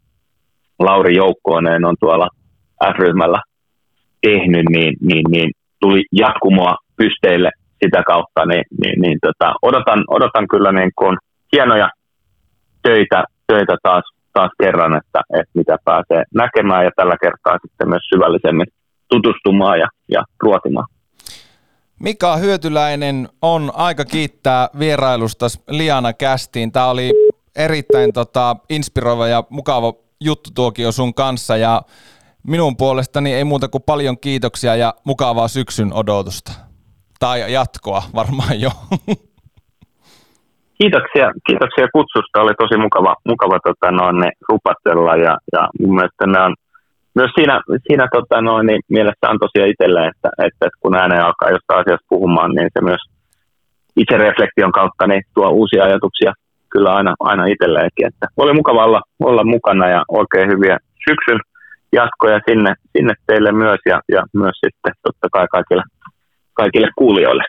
Lauri 0.78 1.16
Joukkooneen 1.16 1.84
on 1.84 1.96
tuolla 2.00 2.28
F-ryhmällä 2.84 3.40
tehnyt, 4.20 4.64
niin, 4.70 4.96
niin, 5.00 5.24
niin 5.30 5.50
tuli 5.80 6.04
jatkumoa 6.12 6.76
pysteille 6.96 7.50
sitä 7.84 8.02
kautta, 8.06 8.46
niin, 8.46 8.64
niin, 8.80 9.00
niin 9.02 9.18
tota, 9.26 9.54
odotan, 9.62 10.04
odotan 10.08 10.48
kyllä 10.48 10.72
niin 10.72 10.92
kuin 10.96 11.16
hienoja 11.52 11.88
töitä, 12.82 13.24
töitä 13.46 13.76
taas, 13.82 14.04
taas 14.32 14.50
kerran, 14.62 14.96
että, 14.96 15.20
että 15.40 15.52
mitä 15.54 15.76
pääsee 15.84 16.22
näkemään 16.34 16.84
ja 16.84 16.90
tällä 16.96 17.16
kertaa 17.22 17.58
sitten 17.62 17.88
myös 17.88 18.02
syvällisemmin 18.14 18.66
tutustumaan 19.08 19.78
ja, 19.78 19.88
ja 20.08 20.24
ruotimaan. 20.42 20.86
Mika 22.00 22.36
Hyötyläinen 22.36 23.28
on 23.42 23.70
aika 23.74 24.04
kiittää 24.04 24.68
vierailusta 24.78 25.46
Liana 25.68 26.12
Kästiin. 26.12 26.72
Tämä 26.72 26.86
oli 26.86 27.10
erittäin 27.56 28.12
tota, 28.12 28.56
inspiroiva 28.70 29.28
ja 29.28 29.44
mukava 29.50 29.94
juttu 30.20 30.50
tuokio 30.54 30.92
sun 30.92 31.14
kanssa 31.14 31.56
ja 31.56 31.82
minun 32.42 32.76
puolestani 32.76 33.34
ei 33.34 33.44
muuta 33.44 33.68
kuin 33.68 33.82
paljon 33.82 34.18
kiitoksia 34.18 34.76
ja 34.76 34.94
mukavaa 35.04 35.48
syksyn 35.48 35.92
odotusta. 35.92 36.52
Tai 37.22 37.52
jatkoa 37.52 38.02
varmaan 38.14 38.60
jo. 38.60 38.70
Kiitoksia, 40.78 41.26
kiitoksia 41.46 41.86
kutsusta. 41.92 42.40
Oli 42.40 42.54
tosi 42.62 42.76
mukava, 42.76 43.14
mukava 43.28 43.58
tota, 43.68 43.90
noin, 43.90 44.32
rupatella 44.48 45.16
ja, 45.16 45.34
ja 45.52 45.62
mun 45.80 45.94
mielestä 45.94 46.26
ne 46.26 46.40
on 46.40 46.54
myös 47.14 47.30
siinä, 47.34 47.60
siinä 47.86 48.06
tota, 48.12 48.40
noin, 48.40 48.66
niin 48.66 48.80
mielessä 48.88 49.30
on 49.30 49.38
tosiaan 49.38 49.70
itselle, 49.70 50.06
että, 50.06 50.28
että, 50.46 50.68
kun 50.80 50.94
ääneen 50.94 51.24
alkaa 51.24 51.50
jostain 51.50 51.80
asiasta 51.80 52.06
puhumaan, 52.08 52.50
niin 52.54 52.68
se 52.72 52.80
myös 52.84 53.02
itsereflektion 53.96 54.72
kautta 54.72 55.06
niin 55.06 55.22
tuo 55.34 55.48
uusia 55.48 55.84
ajatuksia 55.84 56.32
kyllä 56.72 56.94
aina, 56.94 57.14
aina 57.20 57.46
itselleenkin. 57.46 58.06
Että 58.06 58.26
oli 58.36 58.52
mukava 58.52 58.84
olla, 58.84 59.02
olla 59.20 59.44
mukana 59.44 59.88
ja 59.88 60.02
oikein 60.08 60.48
hyviä 60.52 60.76
syksyn 61.08 61.40
jatkoja 61.92 62.40
sinne, 62.48 62.74
sinne 62.96 63.14
teille 63.26 63.52
myös 63.52 63.80
ja, 63.86 64.00
ja 64.14 64.22
myös 64.34 64.56
sitten 64.64 64.92
totta 65.02 65.28
kai 65.32 65.46
kaikille, 65.50 65.82
kaikille 66.54 66.88
kuulijoille. 66.96 67.42